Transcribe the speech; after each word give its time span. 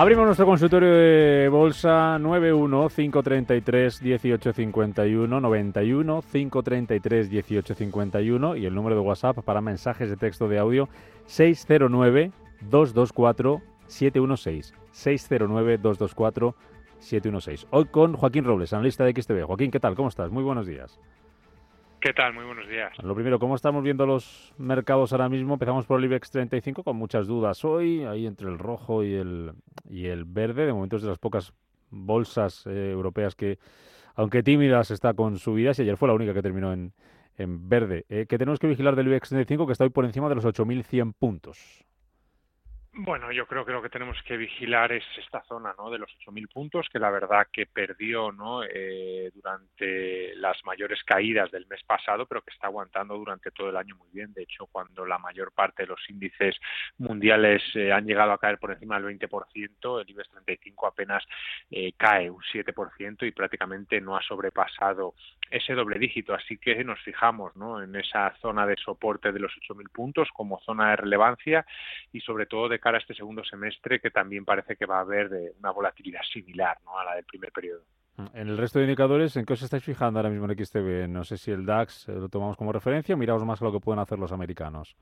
Abrimos 0.00 0.26
nuestro 0.26 0.46
consultorio 0.46 0.90
de 0.90 1.48
bolsa 1.48 2.20
91 2.20 2.88
533 2.88 4.00
1851 4.00 5.40
91 5.40 6.22
533 6.22 7.30
1851 7.32 8.54
y 8.54 8.66
el 8.66 8.76
número 8.76 8.94
de 8.94 9.00
WhatsApp 9.00 9.40
para 9.40 9.60
mensajes 9.60 10.08
de 10.08 10.16
texto 10.16 10.48
de 10.48 10.60
audio 10.60 10.88
609 11.26 12.30
224 12.60 13.60
716 13.88 14.72
609 14.92 15.78
224 15.78 16.54
716. 17.00 17.66
Hoy 17.70 17.86
con 17.86 18.14
Joaquín 18.14 18.44
Robles, 18.44 18.72
analista 18.72 19.04
de 19.04 19.20
XTV. 19.20 19.46
Joaquín, 19.46 19.72
¿qué 19.72 19.80
tal? 19.80 19.96
¿Cómo 19.96 20.10
estás? 20.10 20.30
Muy 20.30 20.44
buenos 20.44 20.68
días. 20.68 21.00
¿Qué 22.00 22.12
tal? 22.12 22.32
Muy 22.32 22.44
buenos 22.44 22.68
días. 22.68 22.92
Lo 23.02 23.14
primero, 23.14 23.40
¿cómo 23.40 23.56
estamos 23.56 23.82
viendo 23.82 24.06
los 24.06 24.54
mercados 24.56 25.12
ahora 25.12 25.28
mismo? 25.28 25.54
Empezamos 25.54 25.84
por 25.84 25.98
el 25.98 26.04
IBEX 26.04 26.30
35 26.30 26.84
con 26.84 26.96
muchas 26.96 27.26
dudas 27.26 27.64
hoy, 27.64 28.04
ahí 28.04 28.24
entre 28.24 28.48
el 28.48 28.56
rojo 28.58 29.02
y 29.02 29.14
el, 29.14 29.52
y 29.88 30.06
el 30.06 30.24
verde. 30.24 30.64
De 30.64 30.72
momento 30.72 30.96
es 30.96 31.02
de 31.02 31.08
las 31.08 31.18
pocas 31.18 31.52
bolsas 31.90 32.64
eh, 32.66 32.92
europeas 32.92 33.34
que, 33.34 33.58
aunque 34.14 34.44
tímidas, 34.44 34.92
está 34.92 35.12
con 35.14 35.38
subidas 35.38 35.78
y 35.80 35.82
ayer 35.82 35.96
fue 35.96 36.06
la 36.06 36.14
única 36.14 36.32
que 36.32 36.42
terminó 36.42 36.72
en, 36.72 36.92
en 37.36 37.68
verde. 37.68 38.04
Eh, 38.08 38.26
¿Qué 38.28 38.38
tenemos 38.38 38.60
que 38.60 38.68
vigilar 38.68 38.94
del 38.94 39.08
IBEX 39.08 39.30
35 39.30 39.66
que 39.66 39.72
está 39.72 39.82
hoy 39.82 39.90
por 39.90 40.04
encima 40.04 40.28
de 40.28 40.36
los 40.36 40.44
8.100 40.44 41.14
puntos? 41.18 41.84
Bueno, 43.00 43.30
yo 43.30 43.46
creo 43.46 43.64
que 43.64 43.70
lo 43.70 43.80
que 43.80 43.90
tenemos 43.90 44.20
que 44.24 44.36
vigilar 44.36 44.90
es 44.90 45.04
esta 45.18 45.40
zona. 45.44 45.72
De 45.92 45.98
los 45.98 46.10
8.000 46.26 46.48
puntos, 46.52 46.88
que 46.92 46.98
la 46.98 47.10
verdad 47.10 47.46
que 47.52 47.64
perdió, 47.64 48.32
¿no? 48.32 48.64
Eh, 48.64 49.30
durante 49.32 50.34
las 50.34 50.56
mayores 50.64 51.04
caídas 51.04 51.48
del 51.52 51.68
mes 51.68 51.80
pasado, 51.84 52.26
pero 52.26 52.42
que 52.42 52.50
está 52.50 52.66
aguantando 52.66 53.16
durante 53.16 53.52
todo 53.52 53.70
el 53.70 53.76
año 53.76 53.94
muy 53.94 54.08
bien. 54.12 54.32
De 54.32 54.42
hecho, 54.42 54.66
cuando 54.66 55.06
la 55.06 55.16
mayor 55.18 55.52
parte 55.52 55.84
de 55.84 55.90
los 55.90 56.10
índices 56.10 56.56
mundiales 56.98 57.62
eh, 57.76 57.92
han 57.92 58.04
llegado 58.04 58.32
a 58.32 58.38
caer 58.38 58.58
por 58.58 58.72
encima 58.72 59.00
del 59.00 59.16
20%, 59.16 60.00
el 60.00 60.10
IBEX 60.10 60.30
35 60.30 60.86
apenas 60.88 61.24
eh, 61.70 61.92
cae 61.96 62.28
un 62.28 62.42
7% 62.42 63.28
y 63.28 63.30
prácticamente 63.30 64.00
no 64.00 64.16
ha 64.16 64.22
sobrepasado 64.22 65.14
ese 65.52 65.74
doble 65.74 66.00
dígito. 66.00 66.34
Así 66.34 66.58
que 66.58 66.82
nos 66.82 67.00
fijamos, 67.02 67.54
¿no? 67.54 67.80
En 67.80 67.94
esa 67.94 68.34
zona 68.40 68.66
de 68.66 68.74
soporte 68.76 69.30
de 69.30 69.38
los 69.38 69.52
8.000 69.52 69.88
puntos 69.90 70.28
como 70.34 70.58
zona 70.62 70.90
de 70.90 70.96
relevancia 70.96 71.64
y 72.12 72.20
sobre 72.20 72.46
todo 72.46 72.68
de 72.68 72.80
cara 72.88 72.96
a 72.96 73.00
este 73.00 73.12
segundo 73.12 73.44
semestre 73.44 74.00
que 74.00 74.10
también 74.10 74.46
parece 74.46 74.74
que 74.74 74.86
va 74.86 74.96
a 74.96 75.00
haber 75.00 75.28
de 75.28 75.52
una 75.58 75.72
volatilidad 75.72 76.22
similar 76.32 76.78
a 76.86 77.04
la 77.04 77.16
del 77.16 77.24
primer 77.24 77.52
periodo. 77.52 77.82
En 78.32 78.48
el 78.48 78.56
resto 78.56 78.78
de 78.78 78.86
indicadores, 78.86 79.36
¿en 79.36 79.44
qué 79.44 79.52
os 79.52 79.62
estáis 79.62 79.84
fijando 79.84 80.18
ahora 80.18 80.30
mismo 80.30 80.50
en 80.50 80.64
XTB? 80.64 81.06
No 81.06 81.22
sé 81.22 81.36
si 81.36 81.50
el 81.50 81.66
DAX 81.66 82.08
eh, 82.08 82.12
lo 82.12 82.30
tomamos 82.30 82.56
como 82.56 82.72
referencia 82.72 83.14
o 83.14 83.18
miramos 83.18 83.44
más 83.44 83.60
a 83.60 83.66
lo 83.66 83.72
que 83.72 83.78
pueden 83.78 84.00
hacer 84.00 84.18
los 84.18 84.32
americanos. 84.32 84.96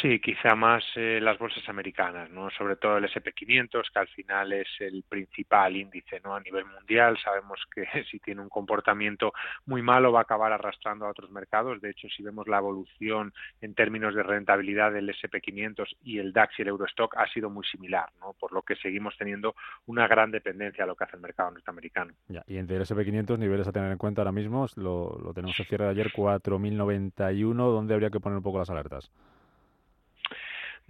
Sí, 0.00 0.20
quizá 0.20 0.54
más 0.54 0.84
eh, 0.96 1.18
las 1.20 1.38
bolsas 1.38 1.68
americanas, 1.68 2.30
¿no? 2.30 2.48
Sobre 2.50 2.76
todo 2.76 2.96
el 2.96 3.04
SP500, 3.04 3.90
que 3.92 3.98
al 3.98 4.08
final 4.08 4.52
es 4.52 4.68
el 4.78 5.04
principal 5.08 5.76
índice, 5.76 6.20
¿no? 6.24 6.34
A 6.34 6.40
nivel 6.40 6.64
mundial 6.64 7.18
sabemos 7.22 7.60
que 7.74 7.84
si 8.10 8.18
tiene 8.20 8.40
un 8.40 8.48
comportamiento 8.48 9.32
muy 9.66 9.82
malo 9.82 10.12
va 10.12 10.20
a 10.20 10.22
acabar 10.22 10.52
arrastrando 10.52 11.06
a 11.06 11.10
otros 11.10 11.30
mercados. 11.30 11.80
De 11.80 11.90
hecho, 11.90 12.08
si 12.08 12.22
vemos 12.22 12.46
la 12.48 12.58
evolución 12.58 13.32
en 13.60 13.74
términos 13.74 14.14
de 14.14 14.22
rentabilidad 14.22 14.92
del 14.92 15.08
SP500 15.08 15.96
y 16.04 16.18
el 16.18 16.32
DAX 16.32 16.58
y 16.58 16.62
el 16.62 16.68
Eurostock 16.68 17.16
ha 17.16 17.26
sido 17.28 17.50
muy 17.50 17.64
similar, 17.64 18.08
¿no? 18.20 18.34
Por 18.38 18.52
lo 18.52 18.62
que 18.62 18.76
seguimos 18.76 19.16
teniendo 19.18 19.54
una 19.86 20.06
gran 20.06 20.30
dependencia 20.30 20.84
a 20.84 20.86
lo 20.86 20.94
que 20.94 21.04
hace 21.04 21.16
el 21.16 21.22
mercado 21.22 21.50
norteamericano. 21.50 22.14
Ya, 22.28 22.44
y 22.46 22.56
entre 22.56 22.76
el 22.76 22.82
SP500 22.82 23.38
niveles 23.38 23.66
a 23.66 23.72
tener 23.72 23.90
en 23.90 23.98
cuenta 23.98 24.22
ahora 24.22 24.32
mismo, 24.32 24.66
lo, 24.76 25.18
lo 25.18 25.34
tenemos 25.34 25.58
a 25.58 25.64
cierre 25.64 25.84
de 25.84 25.90
ayer 25.90 26.12
4.091, 26.12 27.54
¿dónde 27.54 27.94
habría 27.94 28.10
que 28.10 28.20
poner 28.20 28.36
un 28.36 28.42
poco 28.42 28.58
las 28.58 28.70
alertas? 28.70 29.10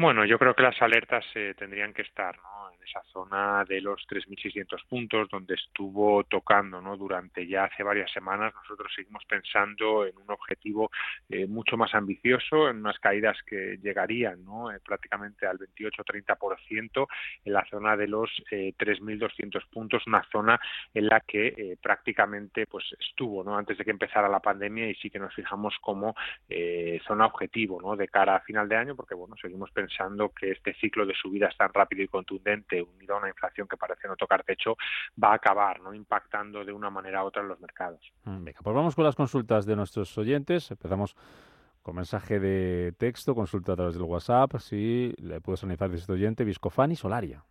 Bueno, 0.01 0.25
yo 0.25 0.39
creo 0.39 0.55
que 0.55 0.63
las 0.63 0.81
alertas 0.81 1.27
eh, 1.35 1.53
tendrían 1.59 1.93
que 1.93 2.01
estar 2.01 2.35
¿no? 2.39 2.71
Esa 2.91 3.03
zona 3.13 3.65
de 3.65 3.81
los 3.81 4.07
3.600 4.09 4.85
puntos 4.89 5.29
donde 5.31 5.55
estuvo 5.55 6.25
tocando 6.25 6.81
¿no? 6.81 6.97
durante 6.97 7.47
ya 7.47 7.65
hace 7.65 7.83
varias 7.83 8.11
semanas. 8.13 8.53
Nosotros 8.55 8.93
seguimos 8.95 9.25
pensando 9.25 10.07
en 10.07 10.17
un 10.19 10.31
objetivo 10.31 10.91
eh, 11.29 11.47
mucho 11.47 11.77
más 11.77 11.95
ambicioso, 11.95 12.69
en 12.69 12.79
unas 12.79 12.99
caídas 12.99 13.37
que 13.47 13.79
llegarían 13.83 14.45
¿no? 14.45 14.71
eh, 14.73 14.81
prácticamente 14.85 15.47
al 15.47 15.59
28-30% 15.59 17.07
en 17.45 17.53
la 17.53 17.65
zona 17.71 17.97
de 17.97 18.09
los 18.09 18.31
3.200 18.51 19.69
puntos, 19.71 20.07
una 20.07 20.25
zona 20.31 20.61
en 20.93 21.07
la 21.07 21.21
que 21.21 21.77
prácticamente 21.81 22.67
pues 22.67 22.85
estuvo 22.99 23.45
¿no? 23.45 23.57
antes 23.57 23.79
de 23.79 23.85
que 23.85 23.91
empezara 23.91 24.29
la 24.29 24.41
pandemia 24.41 24.89
y 24.89 24.95
sí 24.95 25.11
que 25.11 25.19
nos 25.19 25.35
fijamos 25.35 25.77
como 25.81 26.15
zona 27.07 27.27
objetivo 27.27 27.81
¿no? 27.81 27.97
de 27.97 28.09
cara 28.09 28.37
a 28.37 28.41
final 28.41 28.69
de 28.69 28.77
año 28.77 28.97
porque 28.97 29.15
bueno 29.15 29.37
seguimos 29.41 29.71
pensando 29.71 30.31
que 30.31 30.51
este 30.51 30.75
ciclo 30.75 31.07
de 31.07 31.15
subidas 31.15 31.57
tan 31.57 31.73
rápido 31.73 32.03
y 32.03 32.09
contundente, 32.09 32.80
unido 32.83 33.15
a 33.15 33.19
una 33.19 33.29
inflación 33.29 33.69
que 33.69 33.77
parece 33.77 34.09
no 34.09 34.17
tocar 34.17 34.45
techo, 34.45 34.77
va 35.23 35.33
a 35.33 35.35
acabar 35.35 35.81
no 35.81 35.95
impactando 35.95 36.65
de 36.65 36.73
una 36.73 36.91
manera 36.91 37.23
u 37.25 37.27
otra 37.27 37.43
en 37.43 37.49
los 37.49 37.61
mercados. 37.61 38.01
Mm, 38.25 38.45
venga, 38.45 38.61
pues 38.63 38.75
vamos 38.75 38.95
con 38.95 39.05
las 39.05 39.17
consultas 39.17 39.67
de 39.67 39.77
nuestros 39.77 40.17
oyentes. 40.19 40.71
Empezamos 40.71 41.17
con 41.83 41.97
mensaje 41.97 42.39
de 42.39 42.93
texto, 42.99 43.35
consulta 43.35 43.73
a 43.73 43.77
través 43.77 43.95
del 43.95 44.05
WhatsApp. 44.05 44.57
Si 44.59 45.15
le 45.19 45.41
puedes 45.41 45.63
analizar 45.63 45.89
desde 45.89 46.03
este 46.03 46.13
oyente, 46.13 46.45
Viscofan 46.45 46.93
y 46.93 46.97
Solaria. 46.97 47.45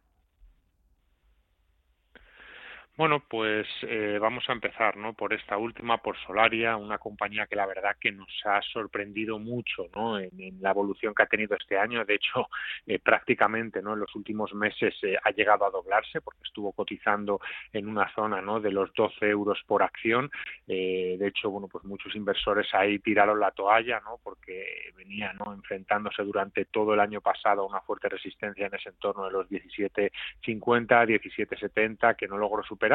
Bueno, 2.99 3.23
pues 3.29 3.65
eh, 3.83 4.17
vamos 4.19 4.43
a 4.49 4.51
empezar 4.51 4.97
¿no? 4.97 5.13
por 5.13 5.33
esta 5.33 5.55
última, 5.55 5.99
por 5.99 6.17
Solaria, 6.17 6.75
una 6.75 6.97
compañía 6.97 7.47
que 7.47 7.55
la 7.55 7.65
verdad 7.65 7.95
que 7.97 8.11
nos 8.11 8.27
ha 8.43 8.61
sorprendido 8.61 9.39
mucho 9.39 9.87
¿no? 9.95 10.19
en, 10.19 10.29
la 10.59 10.71
evolución 10.71 11.15
que 11.15 11.23
ha 11.23 11.27
tenido 11.27 11.55
este 11.55 11.77
año. 11.77 12.03
De 12.03 12.15
hecho, 12.15 12.49
eh, 12.87 12.99
prácticamente 12.99 13.81
¿no? 13.81 13.93
en 13.93 14.01
los 14.01 14.13
últimos 14.17 14.53
meses 14.53 14.93
eh, 15.03 15.15
ha 15.23 15.31
llegado 15.31 15.65
a 15.65 15.69
doblarse 15.69 16.19
porque 16.19 16.43
estuvo 16.43 16.73
cotizando 16.73 17.39
en 17.71 17.87
una 17.87 18.13
zona 18.13 18.41
¿no? 18.41 18.59
de 18.59 18.73
los 18.73 18.93
12 18.93 19.29
euros 19.29 19.63
por 19.65 19.81
acción. 19.81 20.29
de 20.67 21.25
hecho, 21.25 21.49
bueno, 21.49 21.69
pues 21.69 21.85
muchos 21.85 22.13
inversores 22.17 22.67
ahí 22.73 22.99
tiraron 22.99 23.39
la 23.39 23.51
toalla 23.51 24.01
¿no? 24.01 24.19
porque 24.21 24.91
venía 24.97 25.31
¿no? 25.31 25.53
enfrentándose 25.53 26.21
durante 26.23 26.65
todo 26.65 26.95
el 26.95 26.99
año 26.99 27.21
pasado 27.21 27.61
a 27.61 27.65
una 27.65 27.79
fuerte 27.79 28.09
resistencia 28.09 28.67
en 28.67 28.75
ese 28.75 28.89
entorno 28.89 29.23
de 29.23 29.31
los 29.31 29.49
17.50, 29.49 30.11
17.70 30.43 32.17
que 32.17 32.27
no 32.27 32.37
logró 32.37 32.61
superar 32.61 32.88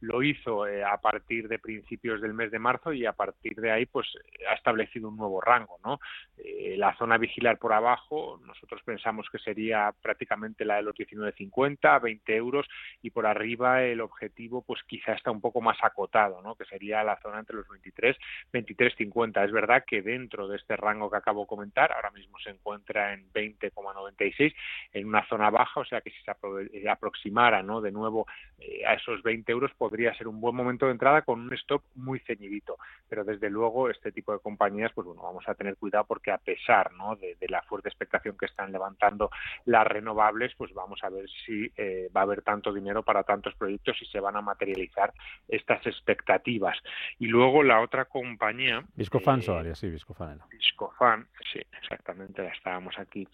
lo 0.00 0.22
hizo 0.22 0.66
eh, 0.66 0.84
a 0.84 0.98
partir 0.98 1.48
de 1.48 1.58
principios 1.58 2.20
del 2.20 2.34
mes 2.34 2.50
de 2.50 2.58
marzo 2.58 2.92
y 2.92 3.06
a 3.06 3.12
partir 3.12 3.56
de 3.56 3.70
ahí 3.70 3.86
pues 3.86 4.06
ha 4.50 4.54
establecido 4.54 5.08
un 5.08 5.16
nuevo 5.16 5.40
rango, 5.40 5.78
¿no? 5.84 6.00
Eh, 6.36 6.74
la 6.76 6.96
zona 6.96 7.18
vigilar 7.18 7.58
por 7.58 7.72
abajo, 7.72 8.40
nosotros 8.44 8.82
pensamos 8.84 9.28
que 9.30 9.38
sería 9.38 9.92
prácticamente 10.02 10.64
la 10.64 10.76
de 10.76 10.82
los 10.82 10.94
19.50, 10.94 12.00
20 12.00 12.36
euros 12.36 12.66
y 13.02 13.10
por 13.10 13.26
arriba 13.26 13.82
el 13.82 14.00
objetivo 14.00 14.62
pues 14.62 14.82
quizá 14.84 15.12
está 15.12 15.30
un 15.30 15.40
poco 15.40 15.60
más 15.60 15.78
acotado, 15.82 16.42
¿no? 16.42 16.54
Que 16.54 16.64
sería 16.64 17.02
la 17.02 17.18
zona 17.20 17.40
entre 17.40 17.56
los 17.56 17.68
23, 17.68 18.16
23.50. 18.52 19.44
Es 19.44 19.52
verdad 19.52 19.84
que 19.86 20.02
dentro 20.02 20.48
de 20.48 20.56
este 20.56 20.76
rango 20.76 21.10
que 21.10 21.16
acabo 21.16 21.42
de 21.42 21.46
comentar, 21.46 21.92
ahora 21.92 22.10
mismo 22.10 22.38
se 22.38 22.50
encuentra 22.50 23.12
en 23.12 23.32
20,96 23.32 24.54
en 24.92 25.06
una 25.06 25.26
zona 25.28 25.50
baja, 25.50 25.80
o 25.80 25.84
sea 25.84 26.00
que 26.00 26.10
si 26.10 26.22
se 26.22 26.88
aproximara, 26.88 27.62
¿no? 27.62 27.80
De 27.80 27.92
nuevo 27.92 28.26
eh, 28.58 28.84
a 28.86 28.94
esos 28.94 29.22
20 29.22 29.33
20 29.34 29.50
euros 29.50 29.72
podría 29.76 30.14
ser 30.14 30.28
un 30.28 30.40
buen 30.40 30.54
momento 30.54 30.86
de 30.86 30.92
entrada 30.92 31.22
con 31.22 31.40
un 31.40 31.52
stop 31.54 31.82
muy 31.96 32.20
ceñidito. 32.20 32.76
Pero 33.08 33.24
desde 33.24 33.50
luego 33.50 33.90
este 33.90 34.12
tipo 34.12 34.32
de 34.32 34.38
compañías, 34.38 34.92
pues 34.94 35.06
bueno, 35.06 35.22
vamos 35.22 35.44
a 35.48 35.54
tener 35.54 35.76
cuidado 35.76 36.04
porque 36.06 36.30
a 36.30 36.38
pesar 36.38 36.92
¿no? 36.92 37.16
de, 37.16 37.36
la 37.48 37.62
fuerte 37.62 37.88
expectación 37.88 38.36
que 38.38 38.46
están 38.46 38.72
levantando 38.72 39.30
las 39.66 39.86
renovables, 39.86 40.52
pues 40.56 40.72
vamos 40.72 41.02
a 41.02 41.10
ver 41.10 41.26
si 41.44 41.70
eh, 41.76 42.08
va 42.16 42.20
a 42.20 42.24
haber 42.24 42.42
tanto 42.42 42.72
dinero 42.72 43.02
para 43.02 43.24
tantos 43.24 43.54
proyectos 43.56 44.00
y 44.00 44.06
se 44.06 44.20
van 44.20 44.36
a 44.36 44.40
materializar 44.40 45.12
estas 45.48 45.84
expectativas. 45.86 46.78
Y 47.18 47.26
luego 47.26 47.62
la 47.62 47.80
otra 47.80 48.04
compañía... 48.04 48.84
Viscofan 48.94 49.40
eh, 49.40 49.74
sí, 49.74 49.90
Viscofan. 49.90 50.40
Viscofan, 50.50 51.26
sí, 51.52 51.60
exactamente, 51.80 52.42
la 52.42 52.50
estábamos 52.50 52.98
aquí 52.98 53.26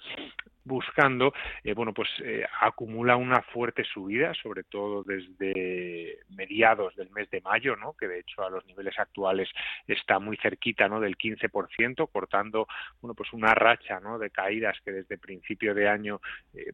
buscando. 0.65 1.33
Eh, 1.65 1.75
bueno, 1.75 1.93
pues 1.93 2.09
eh, 2.23 2.45
acumula 2.61 3.17
una 3.17 3.43
fuerte 3.43 3.85
subida, 3.85 4.33
sobre 4.35 4.65
todo 4.65 5.03
desde 5.03 5.90
mediados 6.31 6.95
del 6.97 7.11
mes 7.11 7.31
de 7.31 7.41
mayo, 7.41 7.77
¿no? 7.77 7.95
que 7.95 8.09
de 8.09 8.21
hecho 8.21 8.43
a 8.43 8.51
los 8.51 8.65
niveles 8.67 8.99
actuales 8.99 9.49
está 9.87 10.19
muy 10.19 10.37
cerquita 10.37 10.89
¿no? 10.89 11.01
del 11.01 11.17
15%, 11.17 12.09
cortando 12.11 12.67
bueno, 13.01 13.15
pues 13.15 13.33
una 13.33 13.55
racha 13.55 14.01
¿no? 14.01 14.19
de 14.19 14.31
caídas 14.31 14.77
que 14.85 14.93
desde 14.93 15.19
principio 15.19 15.75
de 15.75 15.89
año 15.89 16.21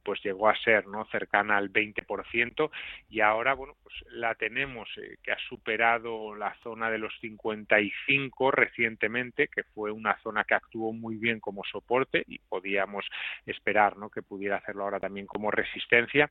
pues 0.03 0.23
llegó 0.23 0.49
a 0.49 0.57
ser 0.57 0.87
¿no? 0.87 1.05
cercana 1.07 1.57
al 1.57 1.73
20% 1.73 2.71
y 3.11 3.21
ahora 3.21 3.55
bueno, 3.55 3.75
pues 3.83 3.95
la 4.11 4.35
tenemos 4.35 4.89
que 5.23 5.33
ha 5.33 5.39
superado 5.49 6.35
la 6.35 6.55
zona 6.63 6.91
de 6.91 6.99
los 6.99 7.13
55 7.21 8.51
recientemente, 8.51 9.49
que 9.49 9.65
fue 9.65 9.91
una 9.91 10.19
zona 10.23 10.45
que 10.45 10.55
actuó 10.55 10.93
muy 10.93 11.17
bien 11.17 11.41
como 11.41 11.63
soporte 11.65 12.25
y 12.27 12.39
podíamos 12.39 13.05
esperar 13.47 13.97
¿no? 13.97 14.11
que 14.11 14.23
pudiera 14.23 14.57
hacerlo 14.57 14.85
ahora 14.85 15.01
también 15.01 15.27
como 15.27 15.51
resistencia. 15.51 16.31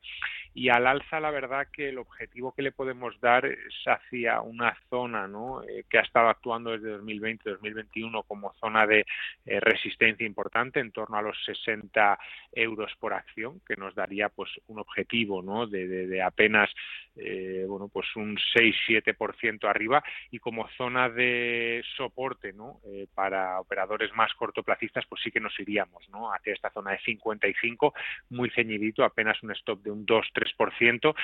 Y 0.54 0.68
al 0.68 0.86
alza, 0.86 1.20
la 1.20 1.30
verdad 1.30 1.68
que 1.72 1.88
el 1.88 1.98
objetivo 1.98 2.52
que 2.52 2.62
le 2.66 2.72
podemos 2.72 3.20
dar 3.20 3.46
es 3.46 3.74
hacia 3.86 4.40
una 4.40 4.76
zona 4.90 5.28
¿no? 5.28 5.62
Eh, 5.62 5.84
que 5.88 5.98
ha 5.98 6.02
estado 6.02 6.28
actuando 6.28 6.72
desde 6.72 6.98
2020-2021 6.98 8.24
como 8.26 8.52
zona 8.54 8.88
de 8.88 9.06
eh, 9.44 9.60
resistencia 9.60 10.26
importante, 10.26 10.80
en 10.80 10.90
torno 10.90 11.16
a 11.16 11.22
los 11.22 11.36
60 11.44 12.18
euros 12.50 12.90
por 12.98 13.14
acción, 13.14 13.60
que 13.64 13.76
nos 13.76 13.94
daría 13.94 14.30
pues 14.30 14.50
un 14.66 14.80
objetivo 14.80 15.42
¿no? 15.42 15.68
de, 15.68 15.86
de, 15.86 16.22
apenas 16.22 16.68
eh, 17.14 17.64
bueno 17.68 17.88
pues 17.88 18.08
un 18.16 18.36
6-7% 18.36 19.68
arriba 19.68 20.02
y 20.32 20.40
como 20.40 20.68
zona 20.76 21.08
de 21.08 21.84
soporte 21.96 22.52
¿no? 22.52 22.80
para 23.14 23.60
operadores 23.60 24.12
más 24.14 24.34
cortoplacistas 24.34 25.06
pues 25.06 25.22
sí 25.22 25.30
que 25.30 25.40
nos 25.40 25.58
iríamos 25.60 26.08
¿no? 26.08 26.32
hacia 26.32 26.52
esta 26.52 26.70
zona 26.70 26.92
de 26.92 26.98
55 26.98 27.94
muy 28.30 28.50
ceñidito 28.50 29.04
apenas 29.04 29.40
un 29.44 29.52
stop 29.52 29.82
de 29.82 29.92
un 29.92 30.04
2-3% 30.04 31.14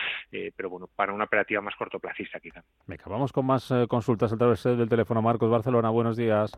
pero 0.55 0.71
bueno 0.71 0.89
para 0.95 1.13
una 1.13 1.27
operativa 1.33 1.63
más 1.63 1.75
cortoplacista 1.77 2.39
quizá. 2.41 2.63
Venga, 2.87 3.05
vamos 3.07 3.33
con 3.33 3.47
más 3.47 3.73
consultas 3.89 4.33
a 4.33 4.37
través 4.37 4.63
del 4.65 4.89
teléfono 4.89 5.23
Marcos 5.23 5.51
Barcelona 5.51 5.89
buenos 5.89 6.17
días 6.17 6.53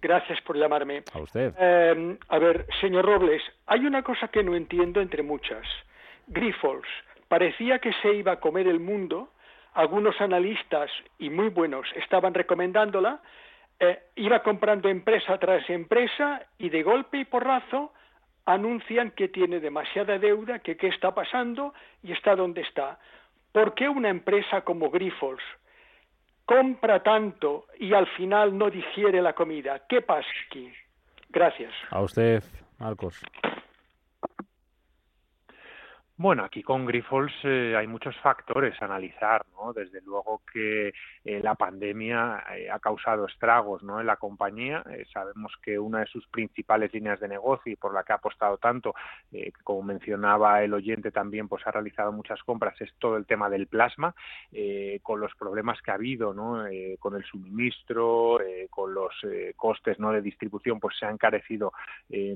Gracias 0.00 0.38
por 0.42 0.58
llamarme. 0.58 1.02
A 1.14 1.18
usted. 1.18 1.54
Eh, 1.58 2.18
a 2.28 2.38
ver, 2.38 2.66
señor 2.80 3.06
Robles, 3.06 3.42
hay 3.66 3.86
una 3.86 4.02
cosa 4.02 4.28
que 4.28 4.42
no 4.42 4.54
entiendo 4.54 5.00
entre 5.00 5.22
muchas. 5.22 5.66
Grifols 6.26 6.86
parecía 7.28 7.78
que 7.78 7.90
se 8.02 8.12
iba 8.12 8.32
a 8.32 8.40
comer 8.40 8.68
el 8.68 8.80
mundo. 8.80 9.30
Algunos 9.72 10.20
analistas, 10.20 10.90
y 11.18 11.30
muy 11.30 11.48
buenos, 11.48 11.86
estaban 11.96 12.34
recomendándola. 12.34 13.22
Eh, 13.80 13.98
iba 14.16 14.42
comprando 14.42 14.90
empresa 14.90 15.38
tras 15.38 15.68
empresa 15.70 16.42
y 16.58 16.68
de 16.68 16.82
golpe 16.82 17.18
y 17.18 17.24
porrazo 17.24 17.92
anuncian 18.44 19.10
que 19.12 19.28
tiene 19.28 19.58
demasiada 19.58 20.18
deuda, 20.18 20.58
que 20.58 20.76
qué 20.76 20.88
está 20.88 21.14
pasando 21.14 21.72
y 22.02 22.12
está 22.12 22.36
donde 22.36 22.60
está. 22.60 22.98
¿Por 23.54 23.74
qué 23.74 23.88
una 23.88 24.08
empresa 24.08 24.62
como 24.62 24.90
Grifols, 24.90 25.40
compra 26.44 27.04
tanto 27.04 27.66
y 27.78 27.94
al 27.94 28.08
final 28.16 28.58
no 28.58 28.68
digiere 28.68 29.22
la 29.22 29.32
comida. 29.32 29.82
¿Qué 29.88 30.02
pasa 30.02 30.28
aquí? 30.48 30.72
Gracias. 31.30 31.72
A 31.90 32.00
usted, 32.00 32.42
Marcos. 32.80 33.22
Bueno, 36.16 36.44
aquí 36.44 36.62
con 36.62 36.86
Grifols 36.86 37.32
eh, 37.42 37.74
hay 37.76 37.88
muchos 37.88 38.16
factores 38.18 38.80
a 38.80 38.84
analizar, 38.84 39.44
¿no? 39.56 39.72
Desde 39.72 40.00
luego 40.02 40.42
que 40.52 40.92
eh, 41.24 41.40
la 41.42 41.56
pandemia 41.56 42.44
eh, 42.54 42.70
ha 42.70 42.78
causado 42.78 43.26
estragos, 43.26 43.82
¿no? 43.82 43.98
En 43.98 44.06
la 44.06 44.14
compañía 44.14 44.84
sabemos 45.12 45.52
que 45.60 45.76
una 45.76 46.00
de 46.00 46.06
sus 46.06 46.24
principales 46.28 46.94
líneas 46.94 47.18
de 47.18 47.26
negocio 47.26 47.72
y 47.72 47.74
por 47.74 47.92
la 47.92 48.04
que 48.04 48.12
ha 48.12 48.16
apostado 48.16 48.58
tanto, 48.58 48.94
como 49.64 49.82
mencionaba 49.82 50.62
el 50.62 50.72
oyente 50.72 51.10
también, 51.10 51.48
pues 51.48 51.66
ha 51.66 51.72
realizado 51.72 52.12
muchas 52.12 52.40
compras 52.44 52.80
es 52.80 52.92
todo 53.00 53.16
el 53.16 53.26
tema 53.26 53.50
del 53.50 53.66
plasma, 53.66 54.14
con 55.02 55.20
los 55.20 55.34
problemas 55.34 55.80
que 55.82 55.90
ha 55.90 55.94
habido, 55.94 56.32
¿no? 56.32 56.64
con 56.98 57.16
el 57.16 57.24
suministro, 57.24 58.38
con 58.70 58.94
los 58.94 59.14
costes, 59.56 59.98
¿no? 59.98 60.12
De 60.12 60.22
distribución, 60.22 60.78
pues 60.78 60.96
se 60.98 61.06
ha 61.06 61.10
encarecido 61.10 61.72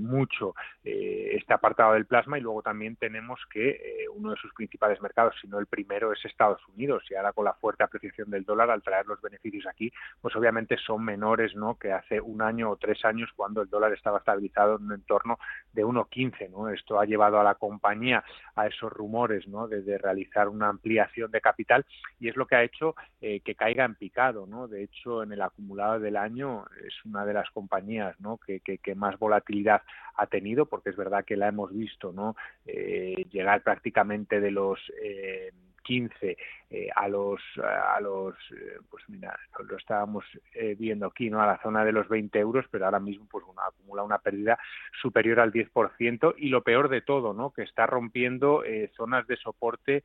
mucho 0.01 0.55
este 0.83 1.53
apartado 1.53 1.95
del 1.95 2.07
plasma 2.07 2.39
y 2.39 2.43
luego 2.43 2.63
también 2.63 2.97
tenemos 2.97 3.41
que 3.51 3.68
eh, 3.71 4.09
uno 4.15 4.31
de 4.31 4.37
sus 4.37 4.53
principales 4.53 5.01
mercados, 5.01 5.35
si 5.41 5.49
no 5.49 5.59
el 5.59 5.67
primero, 5.67 6.13
es 6.13 6.25
Estados 6.25 6.61
Unidos. 6.69 7.05
Y 7.11 7.15
ahora 7.15 7.33
con 7.33 7.45
la 7.45 7.55
fuerte 7.55 7.85
apreciación 7.85 8.31
del 8.31 8.45
dólar, 8.45 8.71
al 8.71 8.83
traer 8.83 9.07
los 9.07 9.21
beneficios 9.21 9.67
aquí, 9.67 9.93
pues 10.21 10.35
obviamente 10.37 10.77
son 10.77 11.05
menores 11.05 11.55
¿no? 11.55 11.79
que 11.79 11.93
hace 11.93 12.21
un 12.21 12.43
año 12.43 12.71
o 12.71 12.77
tres 12.77 13.05
años 13.05 13.31
cuando 13.35 13.63
el 13.63 13.69
dólar 13.69 13.93
estaba 13.93 14.19
estabilizado 14.19 14.77
en 14.77 14.85
un 14.85 14.93
entorno 14.93 15.39
de 15.73 15.85
1,15. 15.85 16.51
¿no? 16.51 16.69
Esto 16.69 16.99
ha 16.99 17.05
llevado 17.05 17.41
a 17.41 17.45
la 17.45 17.55
compañía 17.55 18.25
a 18.57 18.67
esos 18.67 18.93
rumores 18.93 19.47
¿no? 19.49 19.69
de, 19.69 19.99
realizar 19.99 20.49
una 20.49 20.69
ampliación 20.69 21.31
de 21.31 21.41
capital 21.41 21.85
y 22.21 22.29
es 22.29 22.37
lo 22.37 22.47
que 22.47 22.57
ha 22.57 22.63
hecho 22.63 22.95
eh, 23.21 23.41
que 23.41 23.55
caiga 23.55 23.85
en 23.85 23.95
picado. 23.95 24.47
¿no? 24.47 24.69
De 24.69 24.83
hecho, 24.83 25.23
en 25.23 25.33
el 25.33 25.43
acumulado 25.43 26.01
del 26.01 26.17
año 26.17 26.65
es 26.87 26.95
una 27.05 27.25
de 27.25 27.35
las 27.35 27.51
compañías 27.51 28.19
¿no? 28.21 28.39
que, 28.39 28.61
que, 28.61 28.79
que 28.79 28.95
más 28.95 29.19
volatilidad 29.19 29.83
ha 30.19 30.27
tenido, 30.27 30.67
porque 30.67 30.91
es 30.91 30.97
verdad 30.97 31.25
que 31.25 31.37
la 31.37 31.49
hemos 31.49 31.73
visto 31.73 32.13
¿no? 32.13 32.37
Eh, 32.67 33.27
llegar 33.31 33.58
prácticamente 33.61 34.41
de 34.41 34.51
los 34.51 34.79
eh, 35.03 35.53
15 35.85 36.37
eh, 36.71 36.91
a 36.95 37.09
los 37.09 37.41
a 37.65 37.99
los 37.99 38.35
eh, 38.51 38.77
pues 38.91 39.03
mira 39.09 39.35
lo 39.67 39.79
estábamos 39.79 40.27
eh, 40.53 40.77
viendo 40.79 41.07
aquí 41.07 41.31
no 41.31 41.41
a 41.41 41.47
la 41.47 41.59
zona 41.63 41.83
de 41.83 41.93
los 41.93 42.07
20 42.11 42.39
euros 42.39 42.67
pero 42.71 42.85
ahora 42.85 43.01
mismo 43.01 43.27
pues 43.31 43.43
bueno, 43.47 43.63
acumula 43.63 44.03
una 44.03 44.19
pérdida 44.19 44.59
superior 45.01 45.41
al 45.41 45.51
10% 45.51 46.35
y 46.37 46.51
lo 46.51 46.63
peor 46.63 46.91
de 46.91 47.01
todo 47.01 47.33
no 47.33 47.55
que 47.55 47.63
está 47.63 47.87
rompiendo 47.87 48.65
zonas 48.95 49.27
de 49.27 49.37
soporte 49.37 50.03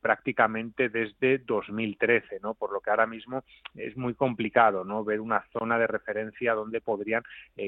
prácticamente 0.00 0.88
desde 0.88 1.38
2013 1.38 2.38
no 2.44 2.54
por 2.54 2.72
lo 2.72 2.80
que 2.80 2.90
ahora 2.90 3.08
mismo 3.08 3.42
es 3.74 3.96
muy 3.96 4.14
complicado 4.14 4.84
no 4.84 5.02
ver 5.02 5.18
una 5.18 5.44
zona 5.52 5.80
de 5.80 5.88
referencia 5.88 6.54
donde 6.54 6.80
podrían 6.80 7.24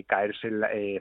caerse 0.06 0.50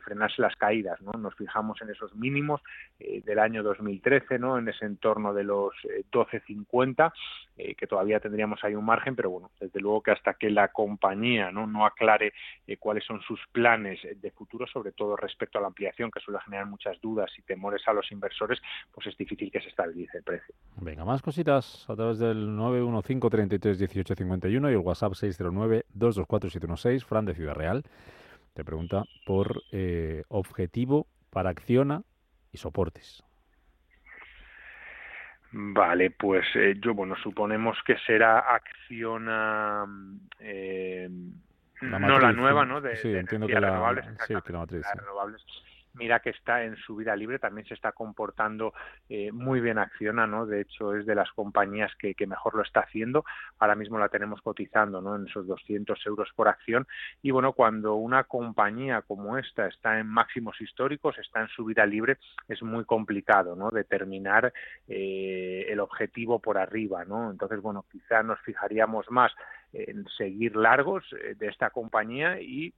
frenarse 0.03 0.41
las 0.41 0.55
caídas 0.55 0.99
no 1.01 1.11
nos 1.11 1.35
fijamos 1.35 1.79
en 1.83 1.91
esos 1.91 2.15
mínimos 2.15 2.61
del 2.97 3.37
año 3.37 3.61
2013 3.61 4.39
no 4.39 4.57
en 4.57 4.67
ese 4.67 4.85
entorno 4.85 5.31
de 5.31 5.43
los 5.43 5.73
12.50 6.11 7.13
eh, 7.57 7.75
que 7.75 7.87
todavía 7.87 8.19
tendríamos 8.19 8.63
ahí 8.63 8.75
un 8.75 8.85
margen, 8.85 9.15
pero 9.15 9.29
bueno, 9.29 9.51
desde 9.59 9.81
luego 9.81 10.01
que 10.01 10.11
hasta 10.11 10.35
que 10.35 10.49
la 10.49 10.69
compañía 10.69 11.51
no, 11.51 11.85
aclare 11.85 12.33
eh, 12.65 12.77
cuáles 12.77 13.03
son 13.03 13.21
sus 13.21 13.39
planes 13.51 13.99
de 14.15 14.31
futuro, 14.31 14.65
sobre 14.65 14.93
todo 14.93 15.17
respecto 15.17 15.57
a 15.57 15.61
la 15.61 15.67
ampliación, 15.67 16.09
que 16.09 16.21
suele 16.21 16.39
generar 16.41 16.67
muchas 16.67 16.99
dudas 17.01 17.29
y 17.37 17.41
temores 17.41 17.85
a 17.87 17.93
los 17.93 18.09
inversores, 18.11 18.61
pues 18.91 19.07
es 19.07 19.17
difícil 19.17 19.51
que 19.51 19.59
se 19.59 19.69
estabilice 19.69 20.19
el 20.19 20.23
precio. 20.23 20.53
Venga, 20.77 21.03
más 21.03 21.21
cositas 21.21 21.85
a 21.89 21.95
través 21.95 22.19
del 22.19 22.57
915331851 22.57 24.69
y 24.69 24.73
el 24.73 24.77
WhatsApp 24.77 25.13
609224716, 25.13 27.03
Fran 27.03 27.25
de 27.25 27.35
Ciudad 27.35 27.55
Real. 27.55 27.83
Te 28.53 28.63
pregunta 28.63 29.03
por 29.25 29.63
eh, 29.71 30.23
objetivo 30.29 31.07
para 31.29 31.49
Acciona 31.49 32.03
y 32.51 32.57
soportes. 32.57 33.23
Vale, 35.51 36.11
pues 36.11 36.45
eh, 36.55 36.75
yo, 36.79 36.93
bueno, 36.93 37.15
suponemos 37.15 37.77
que 37.85 37.97
será 38.05 38.39
Acciona, 38.53 39.85
eh, 40.39 41.09
no 41.81 42.19
la 42.19 42.31
nueva, 42.33 42.65
¿no? 42.65 42.81
De, 42.81 42.95
sí, 42.97 43.15
entiendo 43.15 43.47
que 43.47 43.53
la, 43.53 43.71
renovables, 43.71 44.05
sí, 44.27 44.35
que 44.45 44.53
la 44.53 44.59
matriz, 44.59 44.85
renovables 44.95 45.43
mira 45.93 46.19
que 46.19 46.29
está 46.29 46.63
en 46.63 46.75
su 46.77 46.95
vida 46.95 47.15
libre, 47.15 47.39
también 47.39 47.67
se 47.67 47.73
está 47.73 47.91
comportando 47.91 48.73
eh, 49.09 49.31
muy 49.31 49.59
bien 49.59 49.77
Acciona, 49.77 50.27
¿no? 50.27 50.45
De 50.45 50.61
hecho, 50.61 50.95
es 50.95 51.05
de 51.05 51.15
las 51.15 51.31
compañías 51.31 51.91
que, 51.95 52.15
mejor 52.27 52.55
lo 52.55 52.61
está 52.61 52.81
haciendo. 52.81 53.25
Ahora 53.57 53.75
mismo 53.75 53.97
la 53.97 54.09
tenemos 54.09 54.41
cotizando, 54.41 55.01
¿no? 55.01 55.15
En 55.15 55.27
esos 55.27 55.47
200 55.47 56.05
euros 56.05 56.29
por 56.35 56.47
acción. 56.47 56.87
Y 57.21 57.31
bueno, 57.31 57.53
cuando 57.53 57.95
una 57.95 58.23
compañía 58.25 59.01
como 59.01 59.37
esta 59.37 59.67
está 59.67 59.99
en 59.99 60.07
máximos 60.07 60.61
históricos, 60.61 61.17
está 61.17 61.41
en 61.41 61.47
su 61.47 61.65
vida 61.65 61.85
libre, 61.85 62.17
es 62.47 62.61
muy 62.61 62.85
complicado, 62.85 63.55
¿no? 63.55 63.71
Determinar 63.71 64.53
eh, 64.87 65.65
el 65.69 65.79
objetivo 65.79 66.39
por 66.39 66.57
arriba, 66.57 67.03
¿no? 67.05 67.31
Entonces, 67.31 67.61
bueno, 67.61 67.85
quizá 67.91 68.21
nos 68.21 68.39
fijaríamos 68.41 69.09
más 69.09 69.31
en 69.73 70.05
seguir 70.17 70.55
largos 70.55 71.03
eh, 71.13 71.35
de 71.35 71.47
esta 71.47 71.69
compañía 71.69 72.41
y 72.41 72.73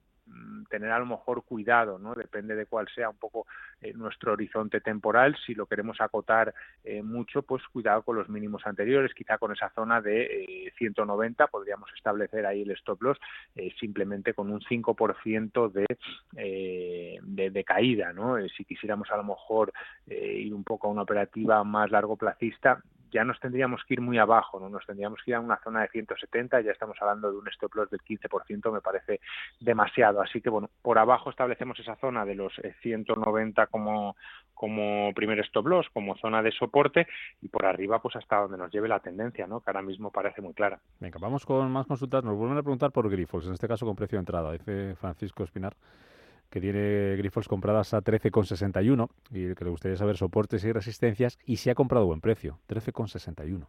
tener 0.70 0.92
a 0.92 1.00
lo 1.00 1.06
mejor 1.06 1.44
cuidado, 1.44 2.00
¿no? 2.00 2.16
Depende 2.16 2.56
de 2.56 2.66
cuál 2.66 2.88
sea 2.96 3.10
un 3.10 3.18
poco 3.18 3.46
eh, 3.82 3.94
nuestro 3.94 4.34
horizonte 4.34 4.80
temporal. 4.82 5.36
Si 5.46 5.54
lo 5.54 5.66
queremos 5.66 6.00
acotar 6.00 6.54
eh, 6.84 7.04
mucho, 7.04 7.42
pues 7.42 7.62
cuidado 7.68 8.02
con 8.04 8.16
los 8.16 8.30
mínimos 8.30 8.66
anteriores, 8.66 9.14
quizá 9.14 9.38
con 9.38 9.52
esa 9.52 9.70
zona 9.72 10.02
de 10.02 10.72
190 10.78 11.44
eh, 11.44 11.48
podríamos 11.52 11.90
establecer 11.96 12.46
ahí 12.46 12.62
el 12.62 12.72
stop 12.72 13.02
loss 13.04 13.18
simplemente 13.80 14.34
con 14.34 14.52
un 14.52 14.62
5% 14.62 15.72
de, 15.72 17.20
de, 17.22 17.50
de, 17.50 17.64
caída, 17.64 18.14
¿no? 18.14 18.38
si 18.56 18.64
quisiéramos 18.64 19.12
a 19.12 19.18
lo 19.18 19.24
mejor 19.24 19.74
ir 20.08 20.54
un 20.54 20.64
poco 20.64 20.88
a 20.88 20.92
una 20.92 21.02
operativa 21.02 21.64
más 21.64 21.92
largo 21.92 22.16
placista, 22.16 22.82
ya 23.12 23.24
nos 23.24 23.40
tendríamos 23.40 23.84
que 23.86 23.96
ir 23.96 24.02
muy 24.02 24.18
abajo, 24.18 24.60
no 24.60 24.70
nos 24.70 24.86
tendríamos 24.86 25.20
que 25.24 25.32
ir 25.32 25.36
a 25.36 25.40
una 25.40 25.58
zona 25.58 25.82
de 25.82 25.90
170, 25.90 26.62
ya 26.62 26.72
estamos 26.72 26.98
hablando 27.02 27.32
de 27.32 27.38
un 27.38 27.48
stop 27.50 27.76
loss 27.76 27.90
del 27.90 28.02
15%, 28.02 28.72
me 28.72 28.82
parece 28.82 29.20
demasiado. 29.60 30.22
Así 30.22 30.42
que 30.42 30.50
bueno, 30.50 30.70
por 30.82 30.98
abajo 30.98 31.30
establecemos 31.30 31.80
esa 31.80 31.96
zona 31.98 32.26
de 32.26 32.36
los 32.36 32.54
190 32.82 33.68
como, 33.68 34.16
como 34.54 35.14
primer 35.14 35.40
stop 35.42 35.68
loss, 35.68 35.88
como 35.94 36.16
zona 36.18 36.42
de 36.42 36.52
soporte 36.52 37.08
y 37.42 37.50
por 37.50 37.66
arriba 37.66 38.02
pues 38.02 38.16
hasta 38.16 38.38
donde 38.38 38.58
nos 38.58 38.72
lleve 38.72 38.88
la 38.88 39.00
tendencia, 39.00 39.48
¿no? 39.48 39.60
que 39.60 39.70
ahora 39.70 39.82
mismo 39.82 40.12
parece 40.12 40.42
muy 40.42 40.54
clara. 40.54 40.80
Venga, 41.00 41.20
vamos 41.20 41.46
con 41.46 41.72
más 41.72 41.88
consultas. 41.88 42.24
Nos 42.24 42.36
vuelven 42.36 42.58
a 42.58 42.64
preguntar 42.64 42.92
por 42.92 43.10
Grifols, 43.10 43.48
en 43.48 43.54
este 43.54 43.68
caso 43.68 43.86
con 43.86 43.96
precio 43.96 44.18
de 44.18 44.22
entrada, 44.22 44.52
dice 44.52 44.96
Francisco 44.96 45.44
Espinar 45.44 45.76
que 46.52 46.62
tiene 46.62 47.16
Grifols 47.18 47.48
compradas 47.48 47.94
a 47.94 48.04
13,61 48.04 49.10
y 49.32 49.56
que 49.56 49.64
le 49.64 49.72
gustaría 49.72 49.98
saber 49.98 50.18
soportes 50.18 50.64
y 50.66 50.72
resistencias 50.72 51.40
y 51.46 51.58
si 51.58 51.70
ha 51.70 51.76
comprado 51.76 52.06
buen 52.06 52.22
precio, 52.22 52.60
13,61. 52.68 53.68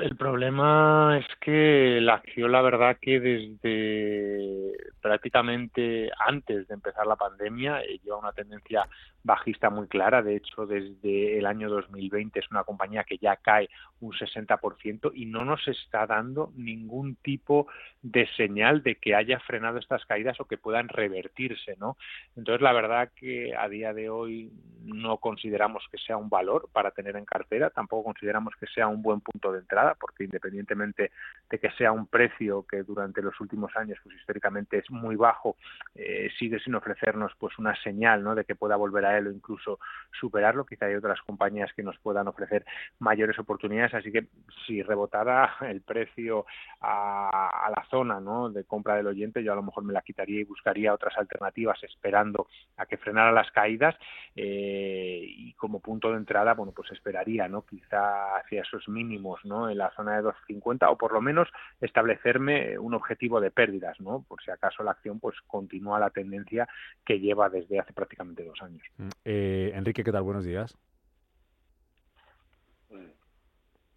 El 0.00 0.16
problema 0.16 1.18
es 1.18 1.26
que 1.40 2.00
la 2.00 2.14
acción, 2.14 2.52
la 2.52 2.62
verdad 2.62 2.98
que 3.00 3.20
desde 3.20 4.72
prácticamente 5.00 6.10
antes 6.26 6.66
de 6.66 6.74
empezar 6.74 7.06
la 7.06 7.16
pandemia 7.16 7.80
eh, 7.82 8.00
lleva 8.02 8.18
una 8.18 8.32
tendencia 8.32 8.88
bajista 9.22 9.70
muy 9.70 9.86
clara. 9.88 10.22
De 10.22 10.36
hecho, 10.36 10.66
desde 10.66 11.38
el 11.38 11.46
año 11.46 11.68
2020 11.68 12.38
es 12.38 12.50
una 12.50 12.64
compañía 12.64 13.04
que 13.04 13.18
ya 13.18 13.36
cae 13.36 13.68
un 14.00 14.12
60% 14.12 15.12
y 15.14 15.26
no 15.26 15.44
nos 15.44 15.66
está 15.68 16.06
dando 16.06 16.52
ningún 16.56 17.16
tipo 17.16 17.66
de 18.02 18.26
señal 18.36 18.82
de 18.82 18.96
que 18.96 19.14
haya 19.14 19.38
frenado 19.40 19.78
estas 19.78 20.04
caídas 20.06 20.40
o 20.40 20.46
que 20.46 20.58
puedan 20.58 20.88
revertirse, 20.88 21.76
¿no? 21.78 21.96
Entonces, 22.36 22.62
la 22.62 22.72
verdad 22.72 23.10
que 23.14 23.54
a 23.54 23.68
día 23.68 23.92
de 23.92 24.08
hoy 24.10 24.50
no 24.84 25.18
consideramos 25.18 25.84
que 25.90 25.98
sea 25.98 26.16
un 26.16 26.28
valor 26.28 26.68
para 26.72 26.90
tener 26.92 27.16
en 27.16 27.24
cartera, 27.24 27.70
tampoco 27.70 28.04
consideramos 28.04 28.54
que 28.58 28.66
sea 28.66 28.88
un 28.88 29.02
buen 29.02 29.20
punto 29.20 29.52
de 29.52 29.58
entrada, 29.58 29.85
porque 29.94 30.24
independientemente 30.24 31.12
de 31.48 31.58
que 31.58 31.70
sea 31.72 31.92
un 31.92 32.06
precio 32.06 32.66
que 32.68 32.82
durante 32.82 33.22
los 33.22 33.38
últimos 33.40 33.74
años, 33.76 33.98
pues 34.02 34.16
históricamente 34.16 34.78
es 34.78 34.90
muy 34.90 35.16
bajo, 35.16 35.56
eh, 35.94 36.28
sigue 36.38 36.58
sin 36.60 36.74
ofrecernos 36.74 37.32
pues 37.38 37.58
una 37.58 37.74
señal, 37.82 38.22
¿no? 38.22 38.34
De 38.34 38.44
que 38.44 38.54
pueda 38.54 38.76
volver 38.76 39.04
a 39.04 39.18
él 39.18 39.28
o 39.28 39.30
incluso 39.30 39.78
superarlo. 40.18 40.66
Quizá 40.66 40.86
hay 40.86 40.94
otras 40.94 41.20
compañías 41.22 41.72
que 41.74 41.82
nos 41.82 41.98
puedan 41.98 42.28
ofrecer 42.28 42.64
mayores 42.98 43.38
oportunidades, 43.38 43.94
así 43.94 44.10
que 44.10 44.26
si 44.66 44.82
rebotara 44.82 45.56
el 45.62 45.82
precio 45.82 46.46
a, 46.80 47.70
la 47.74 47.84
zona, 47.90 48.20
¿no? 48.20 48.50
De 48.50 48.64
compra 48.64 48.96
del 48.96 49.06
oyente, 49.06 49.42
yo 49.42 49.52
a 49.52 49.56
lo 49.56 49.62
mejor 49.62 49.84
me 49.84 49.92
la 49.92 50.02
quitaría 50.02 50.40
y 50.40 50.44
buscaría 50.44 50.94
otras 50.94 51.16
alternativas 51.16 51.82
esperando 51.82 52.46
a 52.76 52.86
que 52.86 52.96
frenara 52.96 53.32
las 53.32 53.50
caídas. 53.50 53.94
Eh, 54.34 55.24
y 55.26 55.52
como 55.54 55.80
punto 55.80 56.10
de 56.10 56.16
entrada, 56.16 56.54
bueno, 56.54 56.72
pues 56.72 56.90
esperaría, 56.92 57.48
¿no? 57.48 57.64
Quizá 57.64 58.36
hacia 58.36 58.62
esos 58.62 58.88
mínimos, 58.88 59.44
¿no? 59.44 59.70
En 59.76 59.78
la 59.78 59.90
zona 59.90 60.16
de 60.16 60.22
250 60.22 60.88
o 60.90 60.96
por 60.96 61.12
lo 61.12 61.20
menos 61.20 61.48
establecerme 61.80 62.78
un 62.78 62.94
objetivo 62.94 63.40
de 63.40 63.50
pérdidas, 63.50 64.00
¿no? 64.00 64.24
Por 64.26 64.42
si 64.42 64.50
acaso 64.50 64.82
la 64.82 64.92
acción 64.92 65.20
pues 65.20 65.36
continúa 65.46 66.00
la 66.00 66.10
tendencia 66.10 66.66
que 67.04 67.20
lleva 67.20 67.50
desde 67.50 67.78
hace 67.78 67.92
prácticamente 67.92 68.42
dos 68.42 68.60
años. 68.62 68.82
Mm, 68.96 69.08
eh, 69.24 69.72
Enrique, 69.74 70.02
¿qué 70.02 70.12
tal? 70.12 70.22
Buenos 70.22 70.44
días. 70.44 70.76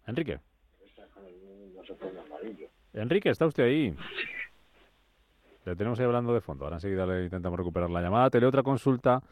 Enrique. 0.06 0.40
Enrique, 2.92 3.30
¿está 3.30 3.46
usted 3.46 3.64
ahí? 3.64 3.96
Le 5.64 5.76
tenemos 5.76 5.98
ahí 5.98 6.06
hablando 6.06 6.34
de 6.34 6.40
fondo. 6.40 6.64
Ahora 6.64 6.76
enseguida 6.76 7.06
le 7.06 7.24
intentamos 7.24 7.58
recuperar 7.58 7.90
la 7.90 8.02
llamada. 8.02 8.30
Te 8.30 8.44
otra 8.44 8.62
consulta 8.62 9.22